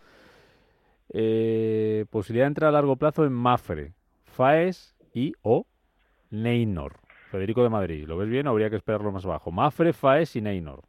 eh, 1.11 2.05
posibilidad 2.11 2.45
de 2.45 2.49
entrar 2.49 2.69
a 2.69 2.73
largo 2.73 2.97
plazo 2.97 3.25
en 3.25 3.33
Mafre, 3.33 3.95
Faes 4.25 4.95
y 5.15 5.33
o 5.43 5.67
Neynor. 6.31 6.97
Federico 7.31 7.63
de 7.63 7.69
Madrid, 7.69 8.07
¿lo 8.07 8.17
ves 8.17 8.29
bien 8.29 8.47
o 8.47 8.51
habría 8.51 8.71
que 8.71 8.77
esperarlo 8.77 9.13
más 9.13 9.27
bajo? 9.27 9.51
Mafre, 9.51 9.93
Faes 9.93 10.35
y 10.37 10.41
Neynor. 10.41 10.83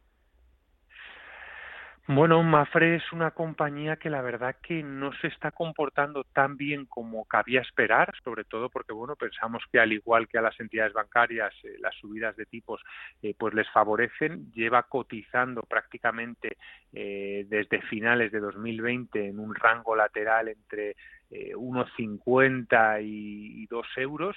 Bueno, 2.12 2.42
Mafre 2.42 2.96
es 2.96 3.12
una 3.12 3.30
compañía 3.30 3.94
que 3.94 4.10
la 4.10 4.20
verdad 4.20 4.56
que 4.60 4.82
no 4.82 5.12
se 5.20 5.28
está 5.28 5.52
comportando 5.52 6.24
tan 6.24 6.56
bien 6.56 6.86
como 6.86 7.24
cabía 7.24 7.60
esperar, 7.60 8.12
sobre 8.24 8.42
todo 8.42 8.68
porque 8.68 8.92
bueno 8.92 9.14
pensamos 9.14 9.62
que 9.70 9.78
al 9.78 9.92
igual 9.92 10.26
que 10.26 10.36
a 10.36 10.42
las 10.42 10.58
entidades 10.58 10.92
bancarias 10.92 11.54
eh, 11.62 11.76
las 11.78 11.94
subidas 11.94 12.34
de 12.34 12.46
tipos 12.46 12.82
eh, 13.22 13.36
pues 13.38 13.54
les 13.54 13.70
favorecen. 13.70 14.50
Lleva 14.52 14.82
cotizando 14.84 15.62
prácticamente 15.62 16.56
eh, 16.92 17.46
desde 17.48 17.80
finales 17.82 18.32
de 18.32 18.40
2020 18.40 19.28
en 19.28 19.38
un 19.38 19.54
rango 19.54 19.94
lateral 19.94 20.48
entre 20.48 20.96
1,50 21.30 23.02
y 23.04 23.66
2 23.66 23.86
euros. 23.98 24.36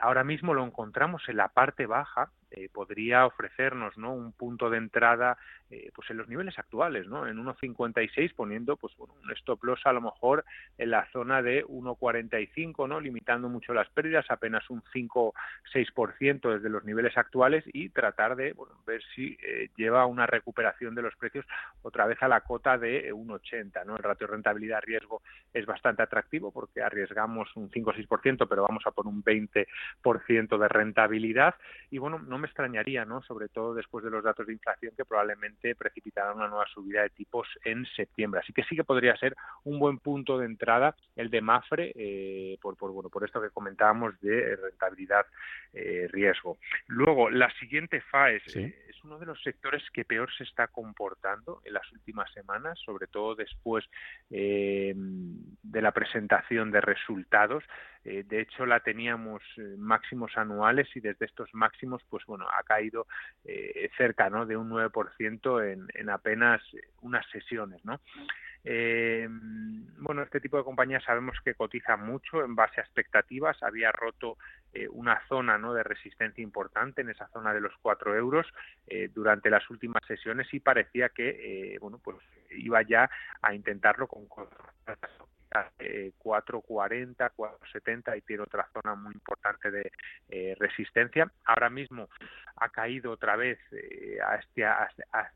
Ahora 0.00 0.24
mismo 0.24 0.54
lo 0.54 0.64
encontramos 0.64 1.28
en 1.28 1.36
la 1.36 1.48
parte 1.48 1.86
baja 1.86 2.30
eh, 2.56 2.68
podría 2.72 3.26
ofrecernos 3.26 3.98
¿no? 3.98 4.14
un 4.14 4.30
punto 4.30 4.70
de 4.70 4.78
entrada 4.78 5.36
eh, 5.70 5.90
pues 5.92 6.08
en 6.10 6.18
los 6.18 6.28
niveles 6.28 6.56
actuales, 6.56 7.08
¿no? 7.08 7.26
en 7.26 7.36
1.56 7.36 8.32
poniendo 8.36 8.76
pues 8.76 8.96
bueno, 8.96 9.14
un 9.24 9.32
stop 9.32 9.64
loss 9.64 9.80
a 9.86 9.92
lo 9.92 10.00
mejor 10.00 10.44
en 10.78 10.90
la 10.90 11.10
zona 11.10 11.42
de 11.42 11.64
1.45, 11.66 12.88
¿no? 12.88 13.00
limitando 13.00 13.48
mucho 13.48 13.74
las 13.74 13.88
pérdidas, 13.88 14.26
apenas 14.28 14.70
un 14.70 14.84
5-6% 14.84 16.54
desde 16.54 16.68
los 16.68 16.84
niveles 16.84 17.18
actuales 17.18 17.64
y 17.72 17.88
tratar 17.88 18.36
de 18.36 18.52
bueno, 18.52 18.74
ver 18.86 19.02
si 19.16 19.36
eh, 19.42 19.70
lleva 19.76 20.06
una 20.06 20.26
recuperación 20.26 20.94
de 20.94 21.02
los 21.02 21.16
precios 21.16 21.44
otra 21.82 22.06
vez 22.06 22.22
a 22.22 22.28
la 22.28 22.42
cota 22.42 22.78
de 22.78 23.12
1.80. 23.12 23.84
¿no? 23.84 23.96
El 23.96 24.02
ratio 24.04 24.28
rentabilidad 24.28 24.82
riesgo 24.82 25.22
es 25.52 25.66
bastante 25.66 26.02
atractivo 26.02 26.52
porque 26.52 26.82
arriesgamos 26.82 27.48
un 27.56 27.68
5-6%, 27.68 28.46
pero 28.48 28.62
vamos 28.62 28.84
a 28.86 28.92
por 28.92 29.08
un 29.08 29.24
20% 29.24 29.63
de 30.58 30.68
rentabilidad 30.68 31.54
y 31.90 31.98
bueno, 31.98 32.18
no 32.18 32.38
me 32.38 32.46
extrañaría, 32.46 33.04
¿no? 33.04 33.22
Sobre 33.22 33.48
todo 33.48 33.72
después 33.72 34.04
de 34.04 34.10
los 34.10 34.24
datos 34.24 34.46
de 34.46 34.52
inflación 34.52 34.94
que 34.96 35.04
probablemente 35.04 35.76
precipitarán 35.76 36.36
una 36.36 36.48
nueva 36.48 36.66
subida 36.66 37.02
de 37.02 37.10
tipos 37.10 37.46
en 37.64 37.86
septiembre. 37.86 38.40
Así 38.40 38.52
que 38.52 38.64
sí 38.64 38.74
que 38.74 38.82
podría 38.82 39.16
ser 39.16 39.36
un 39.62 39.78
buen 39.78 39.98
punto 39.98 40.36
de 40.38 40.46
entrada 40.46 40.96
el 41.14 41.30
de 41.30 41.40
Mafre 41.40 41.92
eh, 41.94 42.58
por, 42.60 42.76
por, 42.76 42.90
bueno, 42.90 43.10
por 43.10 43.24
esto 43.24 43.40
que 43.40 43.50
comentábamos 43.50 44.20
de 44.20 44.56
rentabilidad 44.56 45.24
eh, 45.72 46.08
riesgo. 46.10 46.58
Luego, 46.88 47.30
la 47.30 47.48
siguiente 47.60 48.00
FAES 48.00 48.56
eh, 48.56 48.74
es 48.88 49.04
uno 49.04 49.18
de 49.18 49.26
los 49.26 49.40
sectores 49.42 49.82
que 49.92 50.04
peor 50.04 50.32
se 50.36 50.44
está 50.44 50.66
comportando 50.66 51.60
en 51.64 51.74
las 51.74 51.90
últimas 51.92 52.32
semanas, 52.32 52.78
sobre 52.84 53.06
todo 53.06 53.34
después 53.34 53.84
de 54.28 54.94
la 55.80 55.92
presentación 55.92 56.72
de 56.72 56.80
resultados. 56.80 57.62
De 58.04 58.40
hecho, 58.40 58.66
la 58.66 58.80
teníamos 58.80 59.42
máximos 59.78 60.36
anuales 60.36 60.88
y 60.94 61.00
desde 61.00 61.24
estos 61.24 61.48
máximos, 61.54 62.02
pues 62.10 62.24
bueno, 62.26 62.46
ha 62.48 62.62
caído 62.62 63.06
eh, 63.44 63.90
cerca 63.96 64.28
¿no? 64.28 64.44
de 64.46 64.56
un 64.56 64.70
9% 64.70 65.72
en, 65.72 65.86
en 65.94 66.10
apenas 66.10 66.62
unas 67.00 67.24
sesiones, 67.30 67.84
¿no? 67.84 68.00
Eh, 68.66 69.28
bueno, 69.98 70.22
este 70.22 70.40
tipo 70.40 70.56
de 70.56 70.64
compañías 70.64 71.04
sabemos 71.04 71.36
que 71.44 71.54
cotiza 71.54 71.96
mucho 71.96 72.42
en 72.42 72.56
base 72.56 72.80
a 72.80 72.84
expectativas. 72.84 73.62
Había 73.62 73.92
roto 73.92 74.38
eh, 74.72 74.88
una 74.88 75.20
zona 75.28 75.58
¿no? 75.58 75.74
de 75.74 75.82
resistencia 75.82 76.42
importante 76.42 77.02
en 77.02 77.10
esa 77.10 77.28
zona 77.28 77.52
de 77.52 77.60
los 77.60 77.74
4 77.82 78.16
euros 78.16 78.46
eh, 78.86 79.10
durante 79.14 79.50
las 79.50 79.68
últimas 79.68 80.02
sesiones 80.06 80.52
y 80.52 80.60
parecía 80.60 81.10
que 81.10 81.76
bueno 81.80 81.98
pues 82.02 82.16
iba 82.50 82.80
ya 82.82 83.10
a 83.42 83.54
intentarlo 83.54 84.06
con 84.06 84.26
440, 86.18 87.30
470 87.30 88.16
y 88.16 88.20
tiene 88.22 88.42
otra 88.42 88.68
zona 88.72 88.94
muy 88.94 89.14
importante 89.14 89.70
de 89.70 89.92
eh, 90.28 90.56
resistencia. 90.58 91.30
Ahora 91.44 91.70
mismo 91.70 92.08
ha 92.56 92.68
caído 92.68 93.12
otra 93.12 93.36
vez 93.36 93.58
eh, 93.72 94.18
hacia, 94.20 94.88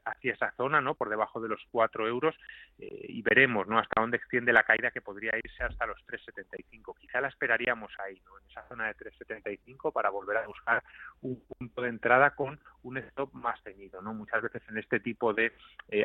hacia, 0.05 0.33
esa 0.33 0.53
zona, 0.53 0.81
¿no? 0.81 0.95
Por 0.95 1.09
debajo 1.09 1.41
de 1.41 1.49
los 1.49 1.61
4 1.71 2.07
euros 2.07 2.35
eh, 2.79 3.07
y 3.09 3.23
veremos, 3.23 3.67
¿no? 3.67 3.79
Hasta 3.79 4.01
dónde 4.01 4.17
extiende 4.17 4.53
la 4.53 4.63
caída 4.63 4.91
que 4.91 5.01
podría 5.01 5.37
irse 5.37 5.63
hasta 5.63 5.87
los 5.87 5.99
3,75. 6.07 6.97
Quizá 6.99 7.21
la 7.21 7.29
esperaríamos 7.29 7.93
ahí, 7.99 8.21
¿no? 8.25 8.39
En 8.39 8.51
esa 8.51 8.67
zona 8.69 8.87
de 8.87 8.97
3,75 8.97 9.93
para 9.93 10.11
volver 10.11 10.39
a 10.39 10.47
buscar 10.47 10.83
un 11.23 11.41
punto 11.41 11.83
de 11.83 11.89
entrada 11.89 12.31
con 12.31 12.61
un 12.83 12.99
stop 12.99 13.33
más 13.35 13.61
ceñido, 13.63 14.01
¿no? 14.03 14.15
Muchas 14.15 14.43
veces 14.43 14.63
en 14.69 14.79
este 14.79 15.01
tipo 15.01 15.35
de 15.35 15.53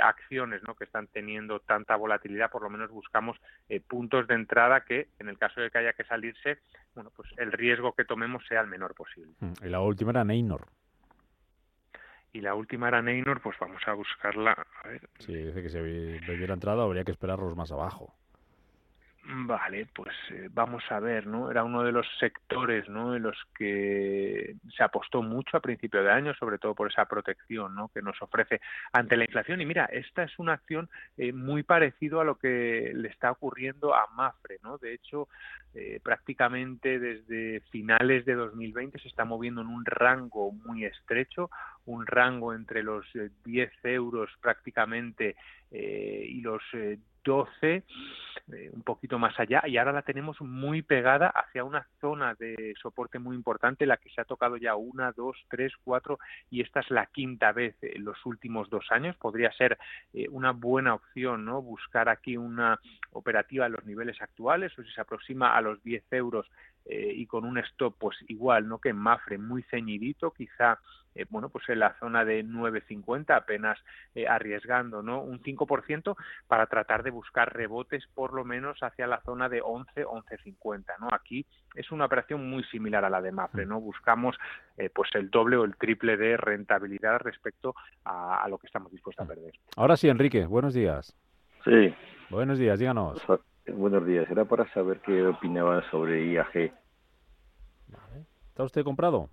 acciones, 0.02 0.62
¿no? 0.68 0.76
Que 0.76 0.86
están 0.86 1.08
teniendo 1.08 1.60
tanta 1.60 1.96
volatilidad, 1.96 2.52
por 2.52 2.64
lo 2.64 2.70
menos 2.70 2.90
buscamos 2.90 3.38
puntos 3.88 4.03
de 4.28 4.36
entrada 4.36 4.82
que, 4.82 5.10
en 5.20 5.30
el 5.30 5.38
caso 5.38 5.62
de 5.62 5.70
que 5.70 5.78
haya 5.78 5.94
que 5.94 6.04
salirse, 6.04 6.60
bueno, 6.96 7.12
pues 7.16 7.30
el 7.38 7.52
riesgo 7.52 7.94
que 7.94 8.06
tomemos 8.06 8.46
sea 8.48 8.62
el 8.62 8.68
menor 8.68 8.94
posible. 8.96 9.34
Mm, 9.40 9.54
y 9.66 9.70
la 9.70 9.82
última 9.82 10.12
era 10.12 10.24
Neynor 10.24 10.68
y 12.34 12.42
la 12.42 12.56
última 12.56 12.88
era 12.88 13.02
Neynor, 13.02 13.42
pues 13.42 13.56
vamos 13.60 13.82
a 13.86 13.94
buscarla. 13.94 14.66
A 14.84 14.88
ver. 14.88 15.08
Sí, 15.20 15.34
dice 15.34 15.62
que 15.62 15.70
si 15.70 16.48
la 16.48 16.54
entrada 16.54 16.84
habría 16.84 17.04
que 17.04 17.12
esperarlos 17.12 17.56
más 17.56 17.72
abajo. 17.72 18.16
Vale, 19.26 19.88
pues 19.96 20.14
eh, 20.32 20.50
vamos 20.52 20.84
a 20.90 21.00
ver, 21.00 21.28
¿no? 21.28 21.50
Era 21.50 21.64
uno 21.64 21.82
de 21.84 21.94
los 21.94 22.06
sectores, 22.20 22.90
¿no? 22.90 23.16
En 23.16 23.24
los 23.24 23.38
que 23.58 24.58
se 24.76 24.84
apostó 24.84 25.22
mucho 25.22 25.56
a 25.56 25.62
principio 25.62 26.04
de 26.04 26.12
año, 26.12 26.34
sobre 26.34 26.58
todo 26.58 26.76
por 26.76 26.92
esa 26.92 27.06
protección, 27.06 27.74
¿no? 27.74 27.88
Que 27.88 28.02
nos 28.02 28.22
ofrece 28.22 28.60
ante 28.92 29.16
la 29.16 29.24
inflación. 29.24 29.62
Y 29.62 29.66
mira, 29.66 29.86
esta 29.86 30.24
es 30.24 30.38
una 30.40 30.54
acción 30.54 30.90
eh, 31.16 31.32
muy 31.32 31.64
parecido 31.64 32.20
a 32.20 32.26
lo 32.26 32.36
que 32.36 32.92
le 32.94 33.08
está 33.08 33.32
ocurriendo 33.32 33.96
a 33.96 34.08
Mafre, 34.14 34.60
¿no? 34.62 34.78
De 34.78 34.94
hecho, 34.94 35.30
eh, 35.74 36.02
prácticamente 36.04 37.00
desde 37.00 37.62
finales 37.72 38.26
de 38.26 38.34
2020 38.34 39.00
se 39.00 39.08
está 39.08 39.24
moviendo 39.24 39.62
en 39.62 39.68
un 39.68 39.86
rango 39.86 40.52
muy 40.52 40.84
estrecho, 40.84 41.50
un 41.86 42.06
rango 42.06 42.54
entre 42.54 42.84
los 42.84 43.06
10 43.46 43.72
euros 43.86 44.30
prácticamente 44.42 45.38
y 45.72 46.40
los 46.42 46.62
12, 47.24 47.84
eh, 48.52 48.70
un 48.74 48.82
poquito 48.82 49.18
más 49.18 49.40
allá, 49.40 49.64
y 49.66 49.78
ahora 49.78 49.94
la 49.94 50.02
tenemos 50.02 50.40
muy 50.42 50.82
pegada 50.82 51.28
hacia 51.28 51.64
una 51.64 51.88
zona 52.02 52.34
de 52.36 52.74
soporte 52.82 53.20
muy 53.20 53.36
importante, 53.36 53.86
la 53.86 53.98
que 53.98 54.10
se 54.10 54.22
ha 54.22 54.26
tocado 54.26 54.58
ya 54.58 54.76
una, 54.76 55.12
dos, 55.12 55.38
tres, 55.50 55.72
cuatro, 55.84 56.20
y 56.50 56.62
esta 56.62 56.82
es 56.82 56.90
la 56.92 57.06
quinta 57.06 57.52
vez 57.52 57.76
en 57.82 58.04
los 58.04 58.26
últimos 58.26 58.70
dos 58.70 58.86
años. 58.92 59.16
Podría 59.18 59.52
ser 59.54 59.78
eh, 60.14 60.28
una 60.30 60.52
buena 60.52 60.96
opción, 60.96 61.46
¿no? 61.46 61.62
Buscar 61.62 62.10
aquí 62.10 62.36
una 62.36 62.80
operativa 63.12 63.66
en 63.66 63.74
los 63.74 63.86
niveles 63.86 64.22
actuales, 64.22 64.78
o 64.78 64.84
si 64.84 64.92
se 64.92 65.02
aproxima 65.02 65.56
a 65.56 65.62
los 65.62 65.82
10 65.84 66.04
euros 66.12 66.50
eh, 66.86 67.14
y 67.16 67.28
con 67.28 67.46
un 67.46 67.58
stop 67.60 67.96
pues 67.98 68.18
igual 68.28 68.68
no 68.68 68.80
que 68.80 68.90
en 68.90 68.98
Mafre 68.98 69.38
muy 69.38 69.64
ceñidito 69.64 70.32
quizá 70.32 70.80
eh, 71.16 71.26
bueno 71.30 71.48
pues 71.48 71.70
en 71.70 71.80
la 71.80 71.98
zona 71.98 72.26
de 72.26 72.44
9.50 72.44 73.34
apenas 73.34 73.80
eh, 74.16 74.28
arriesgando 74.28 75.02
no 75.02 75.22
un 75.22 75.42
5% 75.42 76.16
para 76.46 76.68
tratar 76.68 77.04
de 77.04 77.12
buscar 77.12 77.56
rebotes 77.56 78.06
por 78.14 78.34
lo 78.34 78.44
menos 78.44 78.78
hacia 78.82 79.08
la 79.08 79.22
zona 79.22 79.48
de 79.48 79.62
11 79.64 80.06
11.50 80.06 80.84
no 81.00 81.08
aquí 81.14 81.46
es 81.74 81.90
una 81.90 82.04
operación 82.06 82.50
muy 82.50 82.66
similar 82.66 83.06
a 83.06 83.10
la 83.10 83.22
de 83.22 83.32
Mafre 83.32 83.66
no 83.66 83.80
buscamos 83.80 84.36
pues 84.94 85.10
el 85.14 85.30
doble 85.30 85.56
o 85.56 85.64
el 85.64 85.78
triple 85.78 86.18
de 86.18 86.36
rentabilidad 86.36 87.20
respecto 87.20 87.76
a, 88.04 88.44
a 88.44 88.50
lo 88.50 88.58
que 88.58 88.68
estamos 88.68 88.92
dispuestos 88.92 89.24
a 89.24 89.28
perder. 89.28 89.54
Ahora 89.78 89.96
sí 89.96 90.10
Enrique 90.10 90.46
buenos 90.48 90.74
días. 90.74 91.16
Sí. 91.64 91.96
Buenos 92.30 92.58
días 92.58 92.80
díganos 92.80 93.24
Buenos 93.68 94.06
días, 94.06 94.30
era 94.30 94.44
para 94.44 94.68
saber 94.74 95.00
qué 95.00 95.26
opinaban 95.26 95.84
sobre 95.90 96.26
IAG. 96.34 96.74
¿Está 98.50 98.64
usted 98.64 98.84
comprado? 98.84 99.30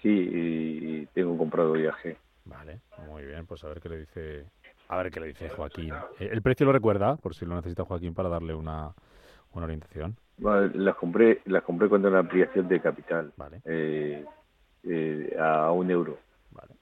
Sí, 0.00 1.08
tengo 1.12 1.36
comprado 1.36 1.76
IAG. 1.76 2.16
Vale, 2.44 2.80
muy 3.08 3.24
bien, 3.24 3.46
pues 3.46 3.64
a 3.64 3.68
ver 3.68 3.80
qué 3.80 3.88
le 3.88 3.98
dice, 3.98 4.46
a 4.88 4.96
ver 4.96 5.10
qué 5.10 5.20
le 5.20 5.26
dice 5.26 5.50
Joaquín. 5.50 5.92
Eh, 6.20 6.28
¿El 6.32 6.40
precio 6.40 6.64
lo 6.64 6.72
recuerda? 6.72 7.16
Por 7.16 7.34
si 7.34 7.44
lo 7.44 7.56
necesita 7.56 7.84
Joaquín 7.84 8.14
para 8.14 8.28
darle 8.28 8.54
una, 8.54 8.94
una 9.52 9.64
orientación. 9.64 10.16
las 10.38 10.94
compré, 10.96 11.42
las 11.46 11.64
compré 11.64 11.88
cuando 11.88 12.08
la 12.10 12.20
ampliación 12.20 12.68
de 12.68 12.80
capital. 12.80 13.32
Vale. 13.36 13.60
Eh, 13.64 14.24
eh, 14.84 15.36
a 15.38 15.72
un 15.72 15.90
euro. 15.90 16.18
Vale. 16.52 16.74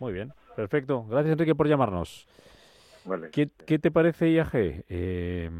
Muy 0.00 0.12
bien, 0.14 0.32
perfecto. 0.56 1.04
Gracias 1.04 1.32
Enrique 1.32 1.54
por 1.54 1.68
llamarnos. 1.68 2.26
¿Qué, 3.32 3.46
te 3.78 3.90
parece 3.90 4.30
IAG? 4.30 4.50
Eh... 4.54 5.50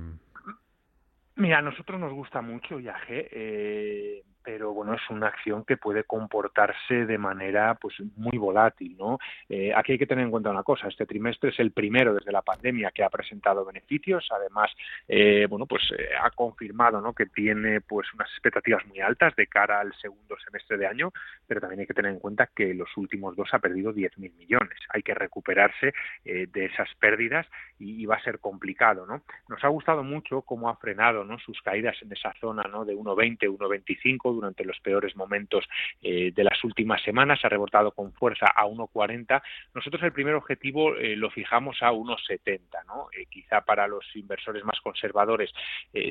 Mira, 1.36 1.58
a 1.58 1.62
nosotros 1.62 1.98
nos 1.98 2.12
gusta 2.12 2.42
mucho 2.42 2.78
IAG. 2.78 3.06
Eh, 3.08 4.22
pero 4.44 4.72
bueno, 4.72 4.94
es 4.94 5.10
una 5.10 5.28
acción 5.28 5.64
que 5.64 5.76
puede 5.76 6.04
comportarse 6.04 7.06
de 7.06 7.18
manera 7.18 7.74
pues 7.80 7.94
muy 8.16 8.38
volátil, 8.38 8.96
¿no? 8.98 9.18
Eh, 9.48 9.72
aquí 9.74 9.92
hay 9.92 9.98
que 9.98 10.06
tener 10.06 10.24
en 10.24 10.30
cuenta 10.30 10.50
una 10.50 10.62
cosa, 10.62 10.88
este 10.88 11.06
trimestre 11.06 11.50
es 11.50 11.60
el 11.60 11.72
primero 11.72 12.14
desde 12.14 12.32
la 12.32 12.42
pandemia 12.42 12.90
que 12.90 13.04
ha 13.04 13.10
presentado 13.10 13.64
beneficios, 13.64 14.28
además, 14.30 14.70
eh, 15.08 15.46
bueno, 15.48 15.66
pues 15.66 15.82
eh, 15.96 16.08
ha 16.20 16.30
confirmado, 16.30 17.00
¿no? 17.00 17.12
Que 17.12 17.26
tiene 17.26 17.80
pues 17.80 18.12
unas 18.14 18.28
expectativas 18.30 18.84
muy 18.86 19.00
altas 19.00 19.34
de 19.36 19.46
cara 19.46 19.80
al 19.80 19.94
segundo 19.94 20.36
semestre 20.44 20.76
de 20.76 20.86
año, 20.86 21.12
pero 21.46 21.60
también 21.60 21.80
hay 21.80 21.86
que 21.86 21.94
tener 21.94 22.12
en 22.12 22.18
cuenta 22.18 22.48
que 22.54 22.74
los 22.74 22.96
últimos 22.96 23.36
dos 23.36 23.48
ha 23.52 23.58
perdido 23.58 23.92
10.000 23.92 24.36
millones, 24.36 24.78
hay 24.88 25.02
que 25.02 25.14
recuperarse 25.14 25.92
de 26.24 26.64
esas 26.64 26.88
pérdidas 26.98 27.46
y, 27.78 28.06
va 28.06 28.16
a 28.16 28.22
ser 28.22 28.38
complicado, 28.38 29.06
¿no? 29.06 29.22
Nos 29.48 29.62
ha 29.64 29.68
gustado 29.68 30.02
mucho 30.02 30.42
cómo 30.42 30.68
ha 30.68 30.76
frenado, 30.76 31.24
¿no? 31.24 31.38
Sus 31.38 31.60
caídas 31.62 31.96
en 32.02 32.12
esa 32.12 32.32
zona, 32.40 32.62
¿no? 32.64 32.84
De 32.84 32.94
1.20, 32.94 33.38
1.25 33.48 34.31
durante 34.34 34.64
los 34.64 34.78
peores 34.80 35.16
momentos 35.16 35.68
eh, 36.02 36.32
de 36.34 36.44
las 36.44 36.62
últimas 36.64 37.02
semanas, 37.02 37.40
ha 37.44 37.48
rebotado 37.48 37.92
con 37.92 38.12
fuerza 38.12 38.46
a 38.46 38.64
1,40. 38.64 39.42
Nosotros 39.74 40.02
el 40.02 40.12
primer 40.12 40.34
objetivo 40.34 40.96
eh, 40.96 41.16
lo 41.16 41.30
fijamos 41.30 41.82
a 41.82 41.92
1,70. 41.92 42.60
¿no? 42.86 43.08
Eh, 43.16 43.26
quizá 43.30 43.62
para 43.62 43.86
los 43.86 44.04
inversores 44.14 44.64
más 44.64 44.80
conservadores 44.80 45.50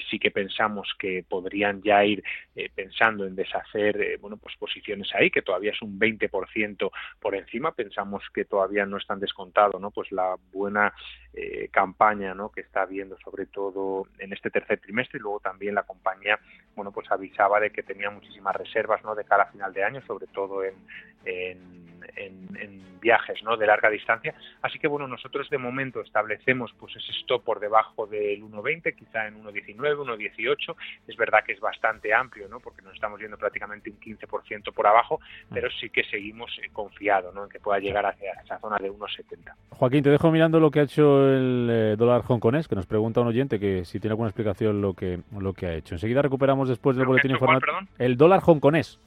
sí 0.10 0.20
que 0.20 0.32
pensamos 0.32 0.94
que 0.98 1.24
podrían 1.28 1.82
ya 1.82 2.04
ir 2.06 2.24
pensando 2.76 3.26
en 3.26 3.36
deshacer 3.36 4.18
bueno, 4.20 4.38
pues 4.38 4.56
posiciones 4.58 5.10
ahí, 5.16 5.30
que 5.30 5.42
todavía 5.42 5.72
es 5.72 5.82
un 5.82 6.00
20% 6.00 6.92
por 7.20 7.36
encima. 7.36 7.74
Pensamos 7.74 8.24
que 8.34 8.46
todavía 8.46 8.86
no 8.86 8.98
están 8.98 9.20
descontado 9.20 9.80
¿no? 9.80 9.92
pues 9.92 10.12
la 10.12 10.36
buena 10.52 10.94
campaña 11.72 12.34
¿no? 12.34 12.52
que 12.52 12.62
está 12.62 12.84
habiendo 12.84 13.18
sobre 13.20 13.46
todo 13.46 14.08
en 14.20 14.34
este 14.34 14.50
tercer 14.50 14.80
trimestre 14.80 15.18
y 15.18 15.22
luego 15.22 15.40
también 15.40 15.76
la 15.76 15.84
compañía 15.84 16.40
bueno 16.76 16.92
pues 16.92 17.10
avisaba 17.12 17.60
de 17.60 17.72
que 17.72 17.84
tenía 17.84 18.10
muchísimas 18.12 18.56
reservas 18.56 19.04
¿no? 19.04 19.16
de 19.16 19.24
cara 19.24 19.44
a 19.44 19.52
final 19.52 19.74
de 19.74 19.84
año, 19.84 20.02
sobre 20.06 20.28
todo 20.28 20.64
en, 20.64 20.76
en, 21.26 22.01
viajes 23.02 23.44
¿no? 23.44 23.58
de 23.58 23.66
larga 23.66 23.90
distancia. 23.90 24.34
Así 24.62 24.80
que 24.80 24.88
bueno, 24.88 25.08
nosotros 25.08 25.50
de 25.50 25.58
momento 25.58 26.02
establecemos 26.02 26.72
pues 26.80 26.96
ese 26.96 27.12
stop 27.22 27.44
por 27.44 27.60
debajo 27.60 28.06
del 28.06 28.44
1.20, 28.44 28.96
quizá 28.96 29.28
en 29.28 29.44
1.19, 29.44 29.76
1.18. 29.76 30.76
Es 31.08 31.18
verdad 31.18 31.44
que 31.46 31.54
es 31.54 31.60
bastante 31.60 32.14
amplio, 32.14 32.48
¿no? 32.48 32.60
porque 32.60 32.82
nos 32.82 32.94
estamos 32.94 33.20
viendo 33.20 33.38
prácticamente 33.38 33.90
un 33.90 34.00
15% 34.00 34.74
por 34.74 34.88
abajo, 34.88 35.20
mm. 35.50 35.54
pero 35.54 35.70
sí 35.72 35.90
que 35.90 36.04
seguimos 36.06 36.52
eh, 36.60 36.70
confiados 36.72 37.34
¿no? 37.34 37.44
en 37.44 37.50
que 37.50 37.60
pueda 37.60 37.80
llegar 37.80 38.06
hacia 38.06 38.32
esa 38.44 38.60
zona 38.60 38.78
de 38.78 38.92
1.70. 38.92 39.54
Joaquín, 39.72 40.04
te 40.04 40.10
dejo 40.10 40.32
mirando 40.32 40.60
lo 40.60 40.72
que 40.72 40.80
ha 40.80 40.84
hecho 40.84 41.28
el 41.28 41.68
eh, 41.70 41.96
dólar 41.98 42.22
hongkonés, 42.28 42.68
que 42.68 42.76
nos 42.76 42.86
pregunta 42.86 43.22
un 43.22 43.28
oyente 43.28 43.60
que 43.60 43.84
si 43.84 44.00
tiene 44.00 44.14
alguna 44.14 44.30
explicación 44.30 44.82
lo 44.82 44.94
que, 44.94 45.20
lo 45.38 45.54
que 45.54 45.66
ha 45.66 45.74
hecho. 45.74 45.96
Enseguida 45.96 46.22
recuperamos 46.22 46.70
después 46.70 46.96
del 46.96 47.08
boletín 47.08 47.32
informativo. 47.32 47.80
El 47.98 48.18
dólar 48.18 48.42
hongkonés. 48.46 49.00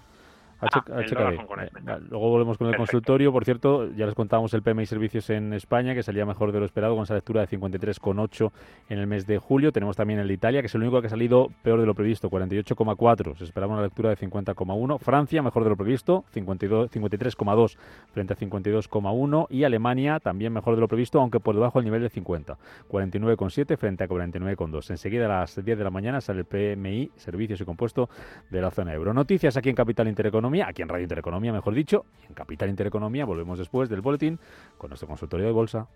Ah, 0.73 1.99
luego 2.09 2.31
volvemos 2.31 2.59
con 2.59 2.69
el 2.69 2.77
consultorio. 2.77 3.33
Por 3.33 3.45
cierto, 3.45 3.91
ya 3.93 4.07
les 4.07 4.15
contábamos 4.15 4.55
el 4.55 4.63
PMI 4.63 4.87
Servicios 4.87 5.31
en 5.31 5.53
España, 5.53 5.95
que 5.95 6.03
salía 6.03 6.25
mejor 6.27 6.53
de 6.53 6.61
lo 6.61 6.67
esperado, 6.67 6.95
con 6.95 7.05
esa 7.05 7.15
lectura 7.15 7.41
de 7.41 7.49
53,8 7.49 8.53
en 8.89 8.99
el 8.99 9.07
mes 9.07 9.27
de 9.27 9.39
julio. 9.39 9.73
Tenemos 9.73 9.97
también 9.97 10.21
el 10.21 10.29
de 10.29 10.35
Italia, 10.35 10.61
que 10.61 10.67
es 10.67 10.75
el 10.75 10.83
único 10.83 11.01
que 11.01 11.09
ha 11.09 11.11
salido 11.11 11.51
peor 11.63 11.81
de 11.81 11.87
lo 11.87 11.95
previsto, 11.95 12.31
48,4. 12.31 13.37
Se 13.37 13.45
esperaba 13.45 13.73
una 13.73 13.83
lectura 13.83 14.11
de 14.11 14.17
50,1. 14.17 14.99
Francia, 14.99 15.43
mejor 15.43 15.65
de 15.65 15.71
lo 15.71 15.77
previsto, 15.77 16.25
53,2 16.35 17.77
frente 18.13 18.33
a 18.33 18.37
52,1. 18.37 19.47
Y 19.51 19.65
Alemania, 19.65 20.21
también 20.21 20.53
mejor 20.53 20.75
de 20.75 20.81
lo 20.81 20.89
previsto, 20.89 21.21
aunque 21.21 21.41
por 21.41 21.55
debajo 21.55 21.79
del 21.79 21.87
nivel 21.87 22.03
de 22.03 22.11
50, 22.11 22.57
49,7 22.91 23.77
frente 23.77 24.05
a 24.05 24.09
49,2. 24.09 24.91
Enseguida 24.91 25.27
a 25.27 25.41
las 25.41 25.63
10 25.63 25.79
de 25.79 25.85
la 25.85 25.91
mañana 25.91 26.21
sale 26.21 26.41
el 26.41 26.47
PMI 26.47 27.11
Servicios 27.17 27.61
y 27.61 27.65
Compuesto 27.65 28.09
de 28.51 28.61
la 28.61 28.71
zona 28.71 28.93
euro. 28.95 29.13
Noticias 29.13 29.57
aquí 29.57 29.69
en 29.69 29.77
Capital 29.77 30.09
Intereconomía 30.09 30.54
aquí 30.63 30.83
en 30.83 30.89
Radio 30.89 31.05
Intereconomía, 31.05 31.53
mejor 31.53 31.75
dicho, 31.75 32.05
y 32.23 32.27
en 32.27 32.35
Capital 32.35 32.69
Intereconomía. 32.69 33.25
Volvemos 33.25 33.59
después 33.59 33.89
del 33.89 34.01
boletín 34.01 34.39
con 34.79 34.91
nuestro 34.91 35.09
consultorio 35.09 35.47
de 35.47 35.53
bolsa. 35.53 35.89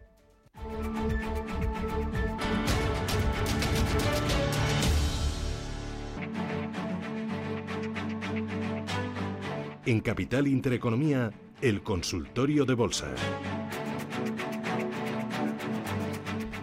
En 9.87 10.01
Capital 10.01 10.47
Intereconomía, 10.47 11.31
el 11.63 11.83
consultorio 11.83 12.65
de 12.65 12.75
bolsa. 12.75 13.09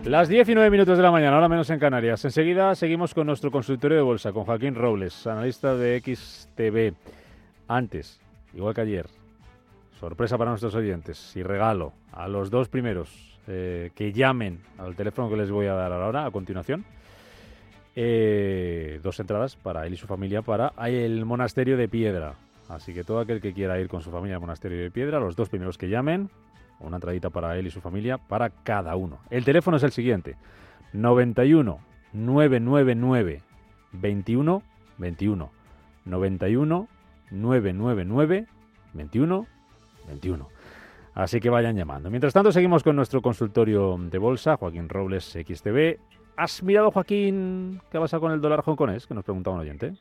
Las 0.05 0.29
19 0.29 0.69
minutos 0.69 0.97
de 0.97 1.03
la 1.03 1.09
mañana, 1.09 1.33
ahora 1.35 1.49
menos 1.49 1.67
en 1.71 1.79
Canarias. 1.79 2.23
Enseguida 2.23 2.75
seguimos 2.75 3.15
con 3.15 3.25
nuestro 3.25 3.49
consultorio 3.49 3.97
de 3.97 4.03
bolsa, 4.03 4.31
con 4.31 4.45
Joaquín 4.45 4.75
Robles, 4.75 5.25
analista 5.25 5.75
de 5.75 5.99
XTV. 5.99 6.93
Antes, 7.67 8.19
igual 8.53 8.73
que 8.73 8.81
ayer, 8.81 9.07
sorpresa 9.99 10.37
para 10.37 10.51
nuestros 10.51 10.75
oyentes 10.75 11.35
y 11.35 11.43
regalo 11.43 11.93
a 12.11 12.27
los 12.27 12.49
dos 12.49 12.69
primeros 12.69 13.39
eh, 13.47 13.91
que 13.95 14.11
llamen 14.11 14.59
al 14.77 14.95
teléfono 14.95 15.29
que 15.29 15.37
les 15.37 15.51
voy 15.51 15.67
a 15.67 15.73
dar 15.73 15.91
ahora, 15.91 16.25
a 16.25 16.31
continuación. 16.31 16.85
Eh, 17.95 18.99
dos 19.01 19.19
entradas 19.19 19.55
para 19.55 19.87
él 19.87 19.93
y 19.93 19.97
su 19.97 20.05
familia 20.05 20.41
para 20.41 20.73
el 20.85 21.25
monasterio 21.25 21.77
de 21.77 21.87
Piedra. 21.87 22.35
Así 22.67 22.93
que 22.93 23.03
todo 23.03 23.19
aquel 23.19 23.41
que 23.41 23.53
quiera 23.53 23.79
ir 23.79 23.87
con 23.87 24.01
su 24.01 24.11
familia 24.11 24.35
al 24.35 24.41
monasterio 24.41 24.81
de 24.81 24.91
Piedra, 24.91 25.19
los 25.19 25.35
dos 25.35 25.49
primeros 25.49 25.77
que 25.77 25.87
llamen, 25.87 26.29
una 26.79 26.97
entradita 26.97 27.29
para 27.29 27.57
él 27.57 27.67
y 27.67 27.71
su 27.71 27.81
familia, 27.81 28.17
para 28.17 28.49
cada 28.49 28.95
uno. 28.95 29.19
El 29.29 29.45
teléfono 29.45 29.77
es 29.77 29.83
el 29.83 29.91
siguiente: 29.91 30.35
91 30.93 31.79
999 32.13 33.41
21 33.93 34.63
21 34.97 35.51
91 36.05 36.87
999 37.35 38.47
21 38.93 39.47
21. 40.07 40.49
Así 41.13 41.39
que 41.39 41.49
vayan 41.49 41.77
llamando. 41.77 42.09
Mientras 42.09 42.33
tanto, 42.33 42.51
seguimos 42.51 42.83
con 42.83 42.95
nuestro 42.95 43.21
consultorio 43.21 43.97
de 43.97 44.17
bolsa, 44.17 44.57
Joaquín 44.57 44.89
Robles 44.89 45.25
XTV. 45.31 45.97
¿Has 46.35 46.61
mirado, 46.61 46.91
Joaquín, 46.91 47.79
qué 47.89 47.99
pasa 47.99 48.19
con 48.19 48.33
el 48.33 48.41
dólar 48.41 48.61
hongkonés? 48.65 49.07
Que 49.07 49.13
nos 49.13 49.23
preguntaba 49.23 49.55
un 49.55 49.61
oyente. 49.61 49.93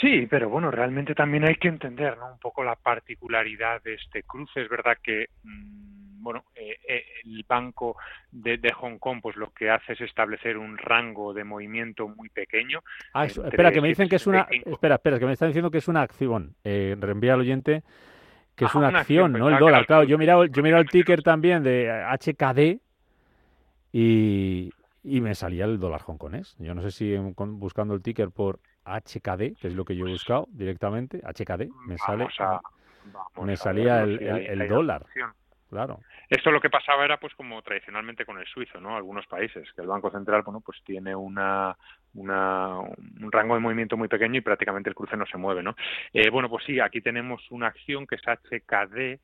Sí, 0.00 0.26
pero 0.28 0.48
bueno, 0.48 0.70
realmente 0.70 1.14
también 1.14 1.44
hay 1.44 1.56
que 1.56 1.68
entender 1.68 2.16
¿no? 2.16 2.32
un 2.32 2.38
poco 2.38 2.64
la 2.64 2.74
particularidad 2.74 3.82
de 3.82 3.94
este 3.94 4.22
cruce. 4.22 4.62
Es 4.62 4.68
verdad 4.68 4.96
que 5.02 5.26
mm, 5.44 5.91
bueno, 6.22 6.44
eh, 6.54 6.76
eh, 6.88 7.04
el 7.24 7.44
Banco 7.46 7.96
de, 8.30 8.58
Hong 8.72 8.98
Kong 8.98 9.20
pues 9.22 9.36
lo 9.36 9.50
que 9.50 9.70
hace 9.70 9.92
es 9.94 10.00
establecer 10.00 10.56
un 10.56 10.78
rango 10.78 11.34
de 11.34 11.44
movimiento 11.44 12.08
muy 12.08 12.28
pequeño. 12.28 12.80
Ah, 13.12 13.26
espera, 13.26 13.70
que 13.70 13.80
me 13.80 13.88
dicen 13.88 14.08
que 14.08 14.16
es 14.16 14.26
una... 14.26 14.46
Espera, 14.50 14.96
espera, 14.96 15.18
que 15.18 15.26
me 15.26 15.32
están 15.32 15.48
diciendo 15.48 15.70
que 15.70 15.78
es 15.78 15.88
una 15.88 16.02
acción. 16.02 16.54
Eh, 16.64 16.96
reenvía 16.98 17.34
al 17.34 17.40
oyente 17.40 17.82
que 18.54 18.66
es 18.66 18.74
ah, 18.74 18.78
una, 18.78 18.88
acción, 18.88 19.32
no 19.32 19.48
el 19.48 19.58
dólar. 19.58 19.86
Claro, 19.86 20.04
yo 20.04 20.16
he 20.16 20.18
mirado, 20.18 20.44
yo 20.44 20.60
he 20.60 20.62
mirado 20.62 20.82
el 20.82 20.88
ticker 20.88 21.22
también 21.22 21.62
de 21.62 21.88
HKD 21.88 22.80
y, 23.92 24.70
y 25.02 25.20
me 25.20 25.34
salía 25.34 25.64
el 25.64 25.80
dólar 25.80 26.02
hongkonés. 26.02 26.56
Yo 26.58 26.74
no 26.74 26.82
sé 26.82 26.90
si 26.90 27.16
buscando 27.16 27.94
el 27.94 28.02
ticker 28.02 28.30
por 28.30 28.60
HKD, 28.84 29.56
que 29.58 29.68
es 29.68 29.74
lo 29.74 29.84
que 29.84 29.96
yo 29.96 30.06
he 30.06 30.10
buscado 30.10 30.48
directamente, 30.50 31.18
HKD, 31.18 31.68
me 31.86 31.98
sale, 31.98 32.28
me 33.40 33.56
salía 33.56 34.02
el, 34.02 34.68
dólar. 34.68 35.06
Claro. 35.72 36.00
Esto 36.28 36.50
lo 36.50 36.60
que 36.60 36.68
pasaba 36.68 37.02
era 37.02 37.16
pues 37.16 37.34
como 37.34 37.62
tradicionalmente 37.62 38.26
con 38.26 38.38
el 38.38 38.44
suizo, 38.44 38.78
¿no? 38.78 38.94
Algunos 38.94 39.26
países, 39.26 39.66
que 39.72 39.80
el 39.80 39.86
Banco 39.86 40.10
Central, 40.10 40.42
bueno, 40.42 40.60
pues 40.60 40.82
tiene 40.84 41.16
una, 41.16 41.74
una, 42.12 42.78
un 42.78 43.32
rango 43.32 43.54
de 43.54 43.60
movimiento 43.60 43.96
muy 43.96 44.06
pequeño 44.06 44.36
y 44.36 44.42
prácticamente 44.42 44.90
el 44.90 44.94
cruce 44.94 45.16
no 45.16 45.24
se 45.24 45.38
mueve, 45.38 45.62
¿no? 45.62 45.74
Eh, 46.12 46.28
bueno, 46.28 46.50
pues 46.50 46.66
sí, 46.66 46.78
aquí 46.78 47.00
tenemos 47.00 47.50
una 47.50 47.68
acción 47.68 48.06
que 48.06 48.16
es 48.16 48.22
HKD 48.22 49.18